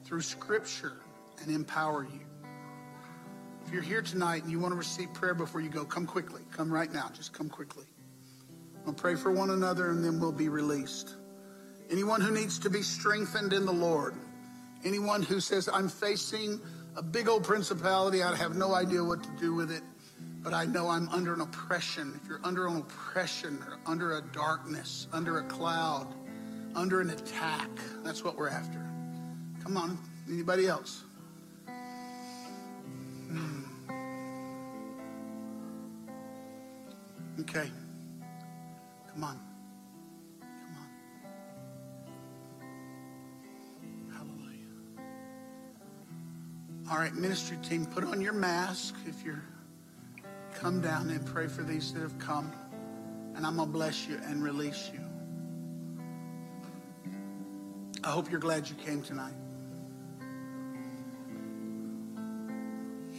through 0.03 0.23
Scripture 0.23 0.97
and 1.41 1.55
empower 1.55 2.03
you. 2.03 2.34
If 3.65 3.73
you're 3.73 3.81
here 3.81 4.03
tonight 4.03 4.43
and 4.43 4.51
you 4.51 4.59
want 4.59 4.73
to 4.73 4.77
receive 4.77 5.11
prayer 5.13 5.33
before 5.33 5.59
you 5.59 5.69
go, 5.69 5.85
come 5.85 6.05
quickly. 6.05 6.41
Come 6.51 6.71
right 6.71 6.91
now. 6.93 7.09
Just 7.15 7.33
come 7.33 7.49
quickly. 7.49 7.85
We'll 8.85 8.93
pray 8.93 9.15
for 9.15 9.31
one 9.31 9.49
another 9.49 9.89
and 9.89 10.05
then 10.05 10.19
we'll 10.19 10.31
be 10.31 10.49
released. 10.49 11.15
Anyone 11.89 12.21
who 12.21 12.31
needs 12.31 12.59
to 12.59 12.69
be 12.69 12.83
strengthened 12.83 13.53
in 13.53 13.65
the 13.65 13.73
Lord, 13.73 14.13
anyone 14.83 15.23
who 15.23 15.39
says, 15.39 15.67
I'm 15.67 15.89
facing 15.89 16.59
a 16.95 17.01
big 17.01 17.27
old 17.27 17.43
principality, 17.43 18.21
I 18.21 18.35
have 18.35 18.55
no 18.55 18.75
idea 18.75 19.03
what 19.03 19.23
to 19.23 19.29
do 19.39 19.55
with 19.55 19.71
it, 19.71 19.81
but 20.43 20.53
I 20.53 20.65
know 20.65 20.87
I'm 20.87 21.09
under 21.09 21.33
an 21.33 21.41
oppression. 21.41 22.19
If 22.21 22.27
you're 22.29 22.41
under 22.43 22.67
an 22.67 22.77
oppression 22.77 23.57
or 23.67 23.79
under 23.87 24.17
a 24.17 24.21
darkness, 24.21 25.07
under 25.11 25.39
a 25.39 25.43
cloud, 25.43 26.13
under 26.75 27.01
an 27.01 27.09
attack, 27.09 27.69
that's 28.03 28.23
what 28.23 28.37
we're 28.37 28.49
after. 28.49 28.79
Come 29.63 29.75
on. 29.75 29.97
Anybody 30.29 30.67
else? 30.67 31.03
Hmm. 33.35 33.63
Okay. 37.41 37.69
Come 39.11 39.23
on. 39.23 39.39
Come 40.39 40.77
on. 40.79 40.89
Hallelujah. 44.13 44.71
All 46.89 46.97
right, 46.97 47.13
ministry 47.13 47.57
team, 47.61 47.85
put 47.85 48.03
on 48.03 48.21
your 48.21 48.33
mask 48.33 48.95
if 49.05 49.23
you're 49.23 49.43
come 50.55 50.81
down 50.81 51.09
and 51.09 51.25
pray 51.25 51.47
for 51.47 51.63
these 51.63 51.93
that 51.93 52.01
have 52.01 52.17
come. 52.17 52.51
And 53.35 53.45
I'm 53.45 53.57
going 53.57 53.67
to 53.67 53.73
bless 53.73 54.07
you 54.07 54.19
and 54.25 54.41
release 54.43 54.89
you. 54.93 54.99
I 58.03 58.09
hope 58.09 58.31
you're 58.31 58.39
glad 58.39 58.69
you 58.69 58.75
came 58.75 59.01
tonight. 59.01 59.33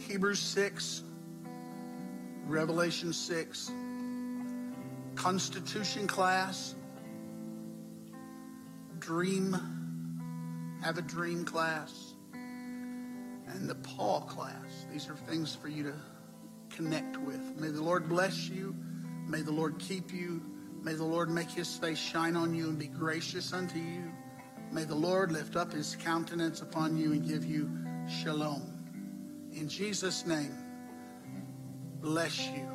Hebrews 0.07 0.39
6, 0.39 1.03
Revelation 2.45 3.11
6, 3.11 3.71
Constitution 5.15 6.07
class, 6.07 6.75
dream, 8.99 9.51
have 10.81 10.97
a 10.97 11.01
dream 11.01 11.43
class, 11.43 12.13
and 12.33 13.69
the 13.69 13.75
Paul 13.75 14.21
class. 14.21 14.85
These 14.93 15.09
are 15.09 15.15
things 15.15 15.53
for 15.53 15.67
you 15.67 15.83
to 15.83 15.93
connect 16.69 17.17
with. 17.17 17.41
May 17.57 17.67
the 17.67 17.83
Lord 17.83 18.07
bless 18.07 18.47
you. 18.47 18.73
May 19.27 19.41
the 19.41 19.51
Lord 19.51 19.77
keep 19.77 20.13
you. 20.13 20.41
May 20.81 20.93
the 20.93 21.03
Lord 21.03 21.29
make 21.29 21.49
his 21.49 21.75
face 21.75 21.99
shine 21.99 22.37
on 22.37 22.55
you 22.55 22.69
and 22.69 22.79
be 22.79 22.87
gracious 22.87 23.51
unto 23.51 23.77
you. 23.77 24.09
May 24.71 24.85
the 24.85 24.95
Lord 24.95 25.33
lift 25.33 25.57
up 25.57 25.73
his 25.73 25.97
countenance 25.99 26.61
upon 26.61 26.95
you 26.95 27.11
and 27.11 27.27
give 27.27 27.43
you 27.43 27.69
shalom. 28.07 28.76
In 29.59 29.67
Jesus' 29.67 30.23
name, 30.27 30.55
bless 31.99 32.47
you. 32.49 32.69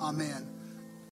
Amen. 0.00 0.57